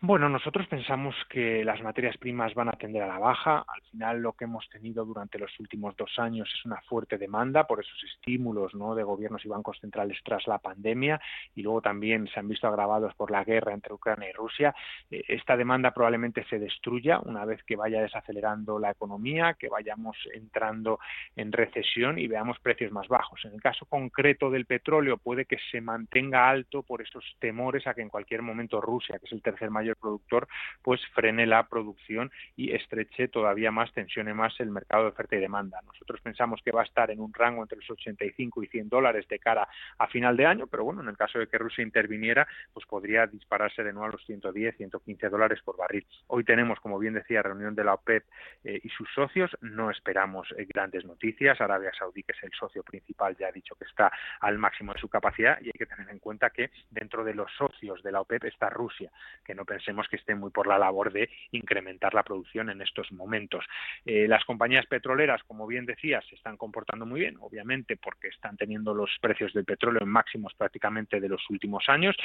Bueno, 0.04 0.28
nosotros 0.28 0.66
pensamos 0.66 1.14
que 1.30 1.64
las 1.64 1.80
materias 1.80 2.16
primas 2.16 2.54
van 2.54 2.68
a 2.68 2.72
tender 2.72 3.04
a 3.04 3.06
la 3.06 3.20
baja. 3.20 3.64
Al 3.68 3.82
final, 3.82 4.20
lo 4.20 4.32
que 4.32 4.46
hemos 4.46 4.68
tenido 4.68 5.04
durante 5.04 5.38
los 5.38 5.52
últimos 5.60 5.96
dos 5.96 6.18
años 6.18 6.50
es 6.52 6.64
una 6.64 6.80
fuerte 6.80 7.18
demanda 7.18 7.68
por 7.68 7.78
esos 7.78 8.02
estímulos 8.02 8.74
¿no? 8.74 8.96
de 8.96 9.04
gobiernos 9.04 9.44
y 9.44 9.48
bancos 9.48 9.78
centrales 9.80 10.18
tras 10.24 10.48
la 10.48 10.58
pandemia 10.58 11.20
y 11.54 11.62
luego 11.62 11.82
también 11.82 12.26
se 12.26 12.40
han 12.40 12.48
visto 12.48 12.66
agravados 12.66 13.14
por 13.14 13.30
la 13.30 13.44
guerra 13.44 13.74
entre 13.74 13.94
Ucrania 13.94 14.28
y 14.28 14.32
Rusia. 14.32 14.74
Eh, 15.08 15.22
esta 15.28 15.56
demanda 15.56 15.92
probablemente 15.92 16.44
se 16.50 16.58
destruya 16.58 17.20
una 17.20 17.44
vez 17.44 17.62
que 17.62 17.76
vaya 17.76 18.02
desacelerando 18.02 18.80
la 18.80 18.90
economía, 18.90 19.54
que 19.54 19.68
vayamos 19.68 20.16
entrando 20.34 20.98
en 21.36 21.52
recesión 21.52 22.18
y 22.18 22.26
veamos 22.26 22.58
precios 22.58 22.90
más 22.90 23.06
bajos. 23.06 23.44
En 23.44 23.54
el 23.54 23.62
caso 23.62 23.86
concreto 23.86 24.50
del 24.50 24.66
petróleo, 24.66 25.18
puede 25.18 25.44
que 25.44 25.58
se 25.70 25.80
mantenga 25.80 26.50
alto 26.50 26.82
por 26.82 27.02
esos 27.02 27.24
temores 27.38 27.86
a 27.86 27.94
que 27.94 28.02
en 28.02 28.08
cualquier 28.08 28.42
momento 28.42 28.80
Rusia, 28.80 29.20
que 29.20 29.26
es 29.26 29.32
el 29.32 29.42
tercer 29.42 29.70
mayor 29.70 29.91
productor, 29.96 30.48
pues 30.82 31.00
frene 31.14 31.46
la 31.46 31.68
producción 31.68 32.30
y 32.56 32.72
estreche 32.72 33.28
todavía 33.28 33.70
más, 33.70 33.92
tensione 33.92 34.34
más 34.34 34.58
el 34.60 34.70
mercado 34.70 35.04
de 35.04 35.10
oferta 35.10 35.36
y 35.36 35.40
demanda. 35.40 35.80
Nosotros 35.86 36.20
pensamos 36.20 36.60
que 36.64 36.72
va 36.72 36.82
a 36.82 36.84
estar 36.84 37.10
en 37.10 37.20
un 37.20 37.32
rango 37.32 37.62
entre 37.62 37.78
los 37.78 37.90
85 37.90 38.62
y 38.62 38.66
100 38.68 38.88
dólares 38.88 39.26
de 39.28 39.38
cara 39.38 39.68
a 39.98 40.06
final 40.06 40.36
de 40.36 40.46
año, 40.46 40.66
pero 40.66 40.84
bueno, 40.84 41.02
en 41.02 41.08
el 41.08 41.16
caso 41.16 41.38
de 41.38 41.46
que 41.46 41.58
Rusia 41.58 41.82
interviniera, 41.82 42.46
pues 42.72 42.86
podría 42.86 43.26
dispararse 43.26 43.82
de 43.82 43.92
nuevo 43.92 44.08
a 44.08 44.12
los 44.12 44.24
110, 44.24 44.76
115 44.76 45.28
dólares 45.28 45.60
por 45.64 45.76
barril. 45.76 46.06
Hoy 46.28 46.44
tenemos, 46.44 46.80
como 46.80 46.98
bien 46.98 47.14
decía, 47.14 47.42
reunión 47.42 47.74
de 47.74 47.84
la 47.84 47.94
OPEP 47.94 48.24
eh, 48.64 48.80
y 48.82 48.88
sus 48.90 49.08
socios. 49.14 49.50
No 49.60 49.90
esperamos 49.90 50.48
eh, 50.56 50.66
grandes 50.68 51.04
noticias. 51.04 51.60
Arabia 51.60 51.92
Saudí, 51.98 52.22
que 52.22 52.32
es 52.32 52.42
el 52.42 52.52
socio 52.52 52.82
principal, 52.82 53.36
ya 53.36 53.48
ha 53.48 53.52
dicho 53.52 53.74
que 53.74 53.84
está 53.84 54.12
al 54.40 54.58
máximo 54.58 54.92
de 54.92 55.00
su 55.00 55.08
capacidad 55.08 55.58
y 55.60 55.66
hay 55.66 55.72
que 55.72 55.86
tener 55.86 56.08
en 56.08 56.18
cuenta 56.18 56.50
que 56.50 56.70
dentro 56.90 57.24
de 57.24 57.34
los 57.34 57.50
socios 57.52 58.02
de 58.02 58.12
la 58.12 58.20
OPEP 58.20 58.44
está 58.44 58.70
Rusia, 58.70 59.10
que 59.44 59.54
no 59.54 59.64
pensemos 59.82 60.06
que 60.08 60.16
esté 60.16 60.34
muy 60.36 60.50
por 60.50 60.68
la 60.68 60.78
labor 60.78 61.12
de 61.12 61.28
incrementar 61.50 62.14
la 62.14 62.22
producción 62.22 62.70
en 62.70 62.80
estos 62.80 63.10
momentos. 63.10 63.64
Eh, 64.04 64.28
las 64.28 64.44
compañías 64.44 64.86
petroleras, 64.86 65.42
como 65.42 65.66
bien 65.66 65.86
decía, 65.86 66.22
se 66.28 66.36
están 66.36 66.56
comportando 66.56 67.04
muy 67.04 67.20
bien, 67.20 67.36
obviamente 67.40 67.96
porque 67.96 68.28
están 68.28 68.56
teniendo 68.56 68.94
los 68.94 69.10
precios 69.20 69.52
del 69.52 69.64
petróleo 69.64 70.02
en 70.02 70.08
máximos 70.08 70.54
prácticamente 70.54 71.20
de 71.20 71.28
los 71.28 71.42
últimos 71.50 71.88
años, 71.88 72.16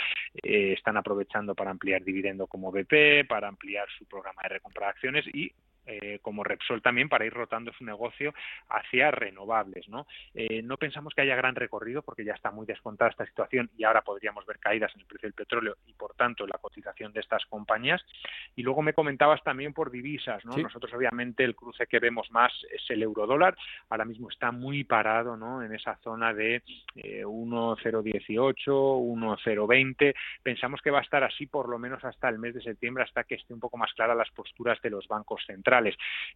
eh, 0.44 0.74
están 0.74 0.98
aprovechando 0.98 1.56
para 1.56 1.72
ampliar 1.72 2.04
dividendo 2.04 2.46
como 2.46 2.72
BP, 2.72 3.26
para 3.28 3.48
ampliar 3.48 3.88
su 3.98 4.06
programa 4.06 4.42
de 4.44 4.50
recompra 4.50 4.86
de 4.86 4.92
acciones 4.92 5.26
y 5.34 5.52
eh, 5.88 6.20
como 6.22 6.44
Repsol 6.44 6.82
también 6.82 7.08
para 7.08 7.26
ir 7.26 7.34
rotando 7.34 7.72
su 7.72 7.86
negocio 7.86 8.34
hacia 8.70 9.10
renovables. 9.10 9.88
¿no? 9.88 10.06
Eh, 10.34 10.62
no 10.62 10.76
pensamos 10.76 11.14
que 11.14 11.22
haya 11.22 11.36
gran 11.36 11.56
recorrido 11.56 12.02
porque 12.02 12.26
ya 12.26 12.34
está 12.34 12.52
muy 12.52 12.66
descontada 12.66 13.10
esta 13.10 13.26
situación 13.26 13.70
y 13.78 13.86
ahora 13.86 14.02
podríamos 14.02 14.46
ver 14.46 14.60
caídas 14.60 14.94
en 14.96 15.02
el 15.02 15.08
precio 15.08 15.28
del 15.28 15.34
petróleo 15.34 15.78
y 15.88 15.94
por 15.94 16.14
tanto 16.16 16.44
en 16.44 16.50
la 16.50 16.60
cotización 16.60 17.14
de 17.14 17.22
estas 17.22 17.46
compañías. 17.46 18.04
Y 18.58 18.64
luego 18.64 18.82
me 18.82 18.92
comentabas 18.92 19.42
también 19.44 19.74
por 19.74 19.90
divisas. 19.90 20.44
¿no? 20.44 20.58
Nosotros 20.58 20.94
obviamente 20.94 21.46
el 21.46 21.56
cruce 21.56 21.88
que 21.88 22.00
vemos 22.00 22.30
más 22.32 22.52
es 22.70 22.84
el 22.90 23.02
euro-dólar. 23.02 23.58
Ahora 23.90 24.04
mismo 24.04 24.30
está 24.30 24.52
muy 24.52 24.84
parado 24.84 25.38
¿no? 25.38 25.64
en 25.64 25.74
esa 25.74 25.96
zona 26.04 26.34
de 26.34 26.64
eh, 26.96 27.24
1,018, 27.24 28.98
1,020. 28.98 30.16
Pensamos 30.44 30.82
que 30.82 30.92
va 30.92 31.00
a 31.00 31.04
estar 31.04 31.24
así 31.24 31.46
por 31.46 31.70
lo 31.70 31.80
menos 31.80 32.04
hasta 32.04 32.28
el 32.28 32.40
mes 32.40 32.56
de 32.56 32.62
septiembre, 32.62 33.06
hasta 33.06 33.24
que 33.24 33.36
esté 33.36 33.54
un 33.54 33.62
poco 33.62 33.78
más 33.78 33.94
clara 33.94 34.14
las 34.14 34.30
posturas 34.32 34.82
de 34.82 34.90
los 34.90 35.08
bancos 35.08 35.46
centrales 35.46 35.77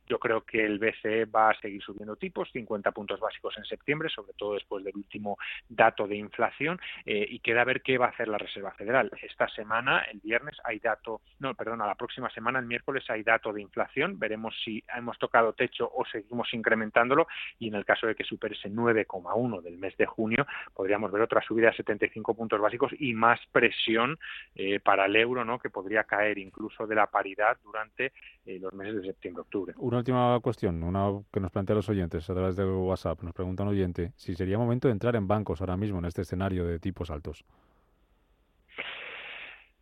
yo 0.07 0.19
creo 0.19 0.41
que 0.41 0.65
el 0.65 0.79
BCE 0.79 1.25
va 1.25 1.51
a 1.51 1.59
seguir 1.59 1.81
subiendo 1.81 2.15
tipos, 2.15 2.51
50 2.51 2.91
puntos 2.91 3.19
básicos 3.19 3.57
en 3.57 3.65
septiembre, 3.65 4.09
sobre 4.09 4.33
todo 4.33 4.53
después 4.53 4.83
del 4.83 4.95
último 4.95 5.37
dato 5.69 6.07
de 6.07 6.17
inflación, 6.17 6.79
eh, 7.05 7.25
y 7.29 7.39
queda 7.39 7.63
ver 7.63 7.81
qué 7.81 7.97
va 7.97 8.07
a 8.07 8.09
hacer 8.09 8.27
la 8.27 8.37
Reserva 8.37 8.71
Federal. 8.71 9.11
Esta 9.21 9.47
semana, 9.49 10.03
el 10.11 10.19
viernes, 10.19 10.57
hay 10.63 10.79
dato, 10.79 11.21
no, 11.39 11.53
perdón, 11.53 11.81
a 11.81 11.87
la 11.87 11.95
próxima 11.95 12.29
semana, 12.29 12.59
el 12.59 12.65
miércoles, 12.65 13.03
hay 13.09 13.23
dato 13.23 13.53
de 13.53 13.61
inflación. 13.61 14.19
Veremos 14.19 14.55
si 14.63 14.83
hemos 14.95 15.17
tocado 15.17 15.53
techo 15.53 15.89
o 15.93 16.05
seguimos 16.05 16.53
incrementándolo, 16.53 17.27
y 17.59 17.67
en 17.67 17.75
el 17.75 17.85
caso 17.85 18.07
de 18.07 18.15
que 18.15 18.23
supere 18.23 18.55
ese 18.55 18.69
9,1 18.69 19.61
del 19.61 19.77
mes 19.77 19.95
de 19.97 20.05
junio, 20.05 20.45
podríamos 20.73 21.11
ver 21.11 21.21
otra 21.21 21.41
subida 21.41 21.67
de 21.67 21.77
75 21.77 22.33
puntos 22.35 22.59
básicos 22.59 22.91
y 22.99 23.13
más 23.13 23.39
presión 23.51 24.19
eh, 24.55 24.79
para 24.79 25.05
el 25.05 25.15
euro, 25.15 25.45
¿no? 25.45 25.59
que 25.59 25.69
podría 25.69 26.03
caer 26.03 26.37
incluso 26.37 26.87
de 26.87 26.95
la 26.95 27.07
paridad 27.07 27.57
durante 27.63 28.13
eh, 28.45 28.59
los 28.59 28.73
meses 28.73 28.95
de 28.95 29.07
septiembre 29.07 29.30
Una 29.77 29.97
última 29.97 30.39
cuestión, 30.41 30.83
una 30.83 31.21
que 31.31 31.39
nos 31.39 31.51
plantean 31.51 31.77
los 31.77 31.89
oyentes 31.89 32.29
a 32.29 32.33
través 32.33 32.55
de 32.55 32.65
WhatsApp. 32.65 33.21
Nos 33.23 33.33
pregunta 33.33 33.63
un 33.63 33.69
oyente 33.69 34.13
si 34.15 34.35
sería 34.35 34.57
momento 34.57 34.87
de 34.87 34.93
entrar 34.93 35.15
en 35.15 35.27
bancos 35.27 35.61
ahora 35.61 35.77
mismo 35.77 35.99
en 35.99 36.05
este 36.05 36.21
escenario 36.23 36.65
de 36.65 36.79
tipos 36.79 37.09
altos 37.09 37.45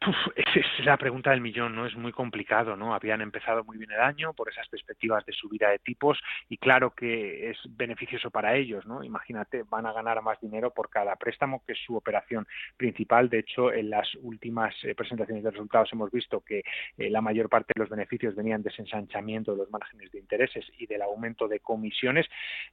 es 0.35 0.85
la 0.85 0.97
pregunta 0.97 1.31
del 1.31 1.41
millón, 1.41 1.75
¿no? 1.75 1.85
Es 1.85 1.95
muy 1.95 2.11
complicado, 2.11 2.75
¿no? 2.75 2.93
Habían 2.93 3.21
empezado 3.21 3.63
muy 3.63 3.77
bien 3.77 3.91
el 3.91 3.99
año 3.99 4.33
por 4.33 4.49
esas 4.49 4.67
perspectivas 4.67 5.25
de 5.25 5.33
subida 5.33 5.69
de 5.69 5.79
tipos 5.79 6.19
y 6.47 6.57
claro 6.57 6.91
que 6.91 7.49
es 7.49 7.57
beneficioso 7.69 8.31
para 8.31 8.55
ellos, 8.55 8.85
¿no? 8.85 9.03
Imagínate, 9.03 9.63
van 9.69 9.85
a 9.85 9.93
ganar 9.93 10.21
más 10.21 10.39
dinero 10.41 10.71
por 10.71 10.89
cada 10.89 11.15
préstamo 11.15 11.63
que 11.65 11.73
es 11.73 11.79
su 11.85 11.95
operación 11.95 12.47
principal. 12.77 13.29
De 13.29 13.39
hecho, 13.39 13.71
en 13.71 13.89
las 13.89 14.07
últimas 14.21 14.73
eh, 14.83 14.95
presentaciones 14.95 15.43
de 15.43 15.51
resultados 15.51 15.91
hemos 15.93 16.11
visto 16.11 16.41
que 16.41 16.63
eh, 16.97 17.09
la 17.09 17.21
mayor 17.21 17.49
parte 17.49 17.73
de 17.75 17.81
los 17.81 17.89
beneficios 17.89 18.35
venían 18.35 18.63
de 18.63 18.69
ese 18.69 18.81
ensanchamiento 18.81 19.51
de 19.51 19.59
los 19.59 19.71
márgenes 19.71 20.11
de 20.11 20.19
intereses 20.19 20.65
y 20.77 20.87
del 20.87 21.01
aumento 21.01 21.47
de 21.47 21.59
comisiones. 21.59 22.27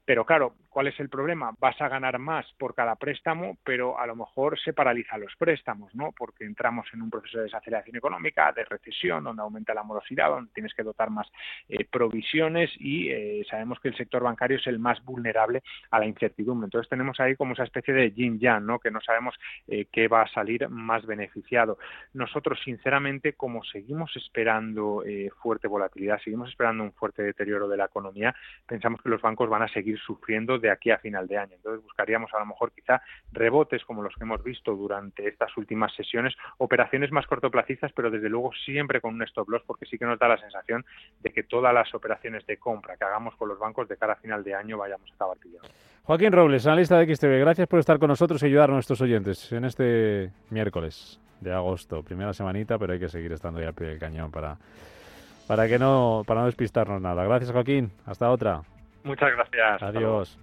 Pero 0.05 0.25
claro, 0.25 0.55
¿cuál 0.71 0.89
es 0.89 0.99
el 1.01 1.09
problema? 1.09 1.53
Vas 1.59 1.81
a 1.81 1.89
ganar 1.89 2.19
más 2.19 2.47
por 2.59 2.75
cada 2.75 2.97
préstamo, 2.97 3.59
pero 3.65 3.99
a 3.99 4.07
lo 4.07 4.17
mejor 4.17 4.59
se 4.61 4.73
paralizan 4.73 5.21
los 5.21 5.35
préstamos, 5.37 5.95
¿no? 5.95 6.13
Porque 6.17 6.45
entramos 6.45 6.87
en 6.93 7.03
un 7.03 7.11
proceso 7.11 7.26
de 7.33 7.43
desaceleración 7.43 7.97
económica, 7.97 8.53
de 8.53 8.65
recesión, 8.65 9.25
donde 9.25 9.43
aumenta 9.43 9.75
la 9.75 9.83
morosidad, 9.83 10.31
donde 10.31 10.53
tienes 10.53 10.75
que 10.75 10.83
dotar 10.83 11.11
más 11.11 11.27
eh, 11.69 11.85
provisiones 11.85 12.71
y 12.79 13.11
eh, 13.11 13.47
sabemos 13.49 13.81
que 13.81 13.89
el 13.89 13.97
sector 13.97 14.23
bancario 14.23 14.59
es 14.59 14.67
el 14.67 14.79
más 14.79 15.03
vulnerable 15.05 15.63
a 15.91 15.99
la 15.99 16.07
incertidumbre. 16.07 16.67
Entonces 16.67 16.89
tenemos 16.89 17.19
ahí 17.21 17.37
como 17.37 17.55
esa 17.55 17.65
especie 17.65 17.95
de 17.95 18.13
yin-yang, 18.13 18.65
¿no? 18.65 18.79
que 18.79 18.91
no 18.91 19.01
sabemos 19.01 19.35
eh, 19.67 19.87
qué 19.93 20.09
va 20.09 20.23
a 20.23 20.29
salir 20.29 20.69
más 20.69 21.07
beneficiado. 21.07 21.79
Nosotros, 22.13 22.61
sinceramente, 22.65 23.35
como 23.35 23.63
seguimos 23.65 24.15
esperando 24.17 25.03
fuerte 25.43 25.69
volatilidad, 25.69 26.21
seguimos 26.21 26.51
esperando 26.51 26.85
un 26.85 26.93
fuerte 26.93 27.23
deterioro 27.23 27.69
de 27.69 27.77
la 27.77 27.87
economía, 27.87 28.35
pensamos 28.67 29.01
que 29.03 29.09
los 29.09 29.21
bancos 29.21 29.49
van 29.49 29.63
a 29.63 29.69
seguir 29.69 29.99
sufriendo 29.99 30.59
de 30.59 30.71
aquí 30.71 30.91
a 30.91 30.99
final 30.99 31.27
de 31.27 31.39
año. 31.39 31.55
Entonces 31.57 31.83
buscaríamos 31.83 32.33
a 32.35 32.39
lo 32.39 32.47
mejor 32.47 32.73
quizá 32.73 33.03
rebotes 33.33 33.85
como 33.85 34.03
los 34.03 34.15
que 34.15 34.25
hemos 34.25 34.43
visto 34.43 34.75
durante 34.75 35.29
estas 35.29 35.57
últimas 35.57 35.95
sesiones, 35.95 36.35
operaciones 37.07 37.13
más 37.13 37.27
cortoplacistas, 37.27 37.93
pero 37.93 38.11
desde 38.11 38.29
luego 38.29 38.51
siempre 38.65 39.01
con 39.01 39.15
un 39.15 39.23
stop 39.23 39.49
loss, 39.49 39.63
porque 39.67 39.87
sí 39.87 39.99
que 39.99 40.05
nos 40.05 40.19
da 40.19 40.29
la 40.29 40.39
sensación 40.39 40.85
de 41.23 41.31
que 41.31 41.43
todas 41.43 41.73
las 41.73 41.93
operaciones 41.95 42.47
de 42.47 42.57
compra 42.57 42.97
que 42.97 43.05
hagamos 43.05 43.35
con 43.37 43.49
los 43.49 43.59
bancos 43.59 43.89
de 43.89 43.97
cara 43.97 44.15
a 44.15 44.17
final 44.17 44.43
de 44.43 44.55
año 44.55 44.79
vayamos 44.79 45.11
a 45.11 45.15
acabar 45.15 45.37
pillando. 45.39 45.69
Joaquín 46.05 46.33
Robles, 46.33 46.67
analista 46.67 46.99
de 46.99 47.15
XTV, 47.15 47.41
gracias 47.41 47.69
por 47.69 47.81
estar 47.81 47.99
con 47.99 48.09
nosotros 48.09 48.43
y 48.43 48.47
ayudar 48.47 48.71
a 48.71 48.75
nuestros 48.75 49.01
oyentes 49.01 49.53
en 49.53 49.65
este 49.65 50.31
miércoles 50.51 51.21
de 51.41 51.53
agosto, 51.53 52.03
primera 52.03 52.33
semanita, 52.33 52.79
pero 52.79 52.93
hay 52.93 52.99
que 52.99 53.09
seguir 53.09 53.33
estando 53.33 53.61
ahí 53.61 53.67
al 53.67 53.75
pie 53.75 53.89
del 53.89 53.99
cañón 53.99 54.31
para, 54.31 54.57
para 55.47 55.69
que 55.69 55.79
no, 55.79 56.23
para 56.27 56.41
no 56.41 56.47
despistarnos 56.47 57.01
nada. 57.01 57.25
Gracias, 57.25 57.51
Joaquín. 57.51 57.91
Hasta 58.07 58.31
otra. 58.31 58.63
Muchas 59.05 59.31
gracias. 59.33 59.83
Adiós. 59.83 60.39